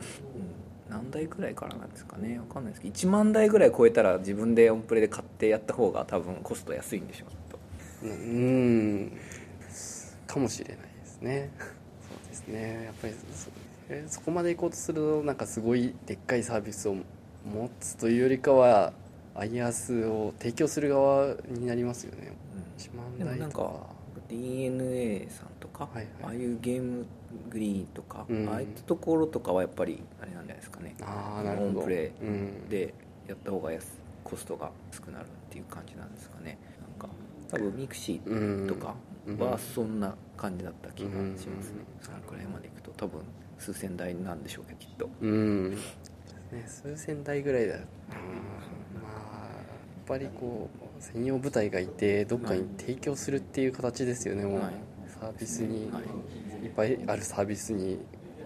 [0.90, 2.38] 何台くらいからなんですかね？
[2.38, 7.58] わかんないですけど1万台ぐらい超えたら自分でオンプレで買ってやった方が多分コスト安いんでしょうと。
[8.02, 9.12] うん
[10.26, 11.50] かもしれないですね。
[11.58, 12.84] そうですね。
[12.84, 13.50] やっぱりそ
[13.90, 18.92] えそこまで行こうとするとなんかすごいでっかいサービスを持つというよりかは
[19.34, 22.32] IaaS を提供する側になりますよね。
[22.78, 23.86] 1万でもなんか台とか
[24.28, 26.06] DNA さんとか、はいはい。
[26.24, 27.06] ああいうゲーム
[27.50, 28.48] グリーンとか、うん。
[28.48, 30.94] ああいったところとかはやっぱりあれなんじゃないですかね。
[31.02, 31.80] ああなるほど。
[31.80, 32.68] オンプレうん。
[32.68, 32.94] で
[33.26, 36.58] やった方が安コストが安くなるっていう感じなんですかね。
[36.80, 37.14] なんか
[37.50, 38.94] 多分ミクシーとか
[39.38, 41.86] はそんな感じだった気がします、うん。
[42.00, 43.22] そのくらいまでいくと多分
[43.58, 45.08] 数千台なんでしょうけどきっと。
[45.20, 45.78] うん、ね、
[46.66, 47.86] 数千台ぐらいだ、うん、ま
[49.06, 49.47] あ
[50.08, 54.72] ぱりこう専用部隊がいてどっかに提供するっていう形ですよね、もうはい。
[55.20, 56.66] サービスに、はい。
[56.66, 57.98] い、っぱいあるサービスに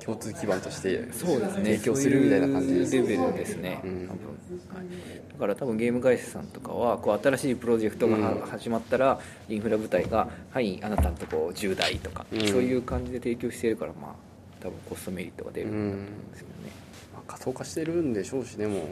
[0.04, 2.90] 共通基盤として提供するみたいな感じです。
[2.90, 4.08] そういうレベルですね、うん。
[4.08, 12.48] 多分、はい、だから多分ゲーム会社さんとかはこう新しいプロジェクトが始まったらインフラ部隊が「はいあなたのとこ10台」とか、うん。
[12.48, 14.14] そういう感じで提供しているからまあ
[14.60, 16.70] 多分コストメリットが出るんだと思うんですけどね、
[17.14, 18.88] まあ、仮想化してるんでしょうしねも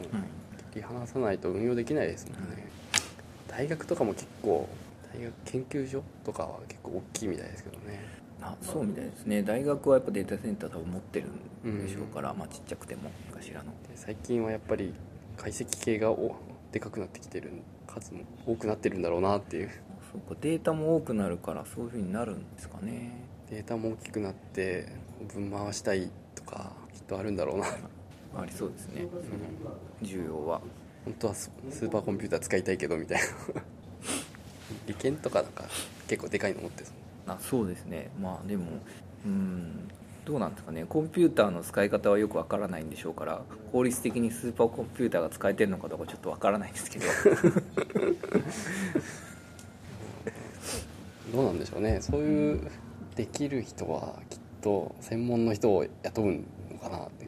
[0.75, 2.67] り離さないと運用できないですもんね、
[3.47, 4.67] 大学とかも結構
[5.13, 7.99] 大学研究所とかは結構大きいみたいですけどね。
[8.41, 9.43] あそうみたいですね。
[9.43, 11.27] 大学はやっぱデータセンター多分持ってる
[11.69, 13.65] んでしょうから、まあちっちゃくても何かしらの。
[13.65, 14.93] で最近はやっぱり
[15.37, 16.35] 解析系がお
[16.71, 17.51] でかくなってきてる
[17.85, 19.69] 数も多くなってるんだろうなっていう。
[20.11, 20.35] そうか。
[20.41, 23.11] データも多くなるからそういうふうになるんですかね。
[23.51, 24.87] データも大きくなって
[25.33, 27.65] 分回したいとかきっとあるんだろうな
[28.35, 29.17] ありそうですね、そ
[29.65, 30.61] の需要は。
[31.05, 33.61] 本当はススーパーコンピューター使いたいけどみたいな。
[34.87, 35.65] 利権とかなんか
[36.07, 36.93] 結構でかいの持ってそう。
[37.27, 38.09] あそうですね。
[38.21, 38.65] まあでも
[39.25, 39.89] うん
[40.25, 40.85] どうなんですかね。
[40.87, 43.41] コンピューターの使い方はよくわからないんでしょうから
[43.71, 47.05] 効率的にスーパーコンピューターが使えてるのかどうかちょっとわからないんですけど。
[51.33, 51.99] どうなんでしょうね。
[52.01, 52.71] そういう
[53.15, 56.25] できる人はきっと専門の人を雇う
[56.71, 57.27] のかなって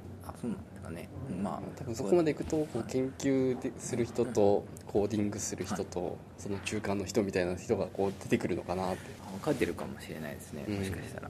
[1.42, 9.24] まあ多分そこまでいくと研究でする人とコーディングする人とその中間の人みたいな人がこう出てくるのかなって。
[9.34, 10.76] 分かってるかもしれないですねうん。
[10.78, 11.30] もしかしたら、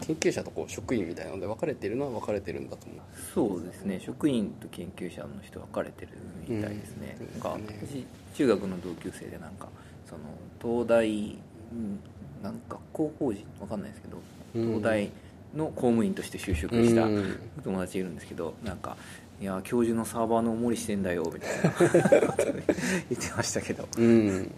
[0.00, 2.98] 研究者とこう職員みたいなので分かれてるのは分かれてるんだと思う。
[3.34, 6.12] そうですね職員と研究者の人分かれてる
[6.48, 7.32] みたいですね,、うん。
[7.32, 7.48] なんか
[7.86, 9.68] 私中学の同級生でなんか
[10.08, 10.20] その
[10.60, 11.38] 東大
[11.72, 12.00] うん
[12.42, 14.16] なんか学校法人分かんないですけど、
[14.54, 14.66] うん。
[14.80, 15.10] 東大
[15.54, 17.40] の公務員として就職したうん。
[17.62, 18.96] 友達いるんですけどなんか
[19.40, 23.88] 「いや教授のサーバーのおもりしてんだよ」みたいな言ってましたけど。
[23.96, 24.50] うん。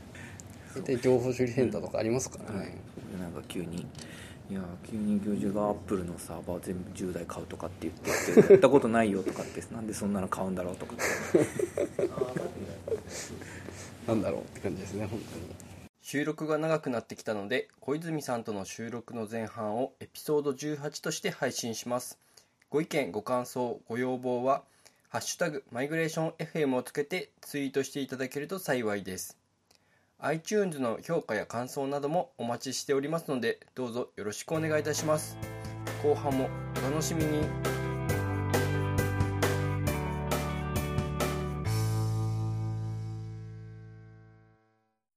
[0.74, 2.74] 大体情報処理センターとかありますからね、
[3.20, 3.86] なんか急に
[4.50, 11.02] 「いや急に教授がアップルのサーバー全部10台買うとかって言っててやったことないよ」とかって なんでそんなの買うんだろうとかって。
[14.08, 15.71] なんだろうって感じですね本当に
[16.02, 22.18] 収録が長くなってきたので小泉さんとの収録の前半をエピソード18として配信します。
[22.70, 24.64] ご意見ご感想ご要望は
[25.08, 29.38] 「ハッシュタグマイグレーション FM」をつけてツイートしていただけると幸いです。
[30.18, 35.36] iTunes の評価や感想などもお待ちしておりますのでどうぞよろしくお願いいたします。
[36.02, 36.48] 後半も
[36.78, 37.81] お楽しみに。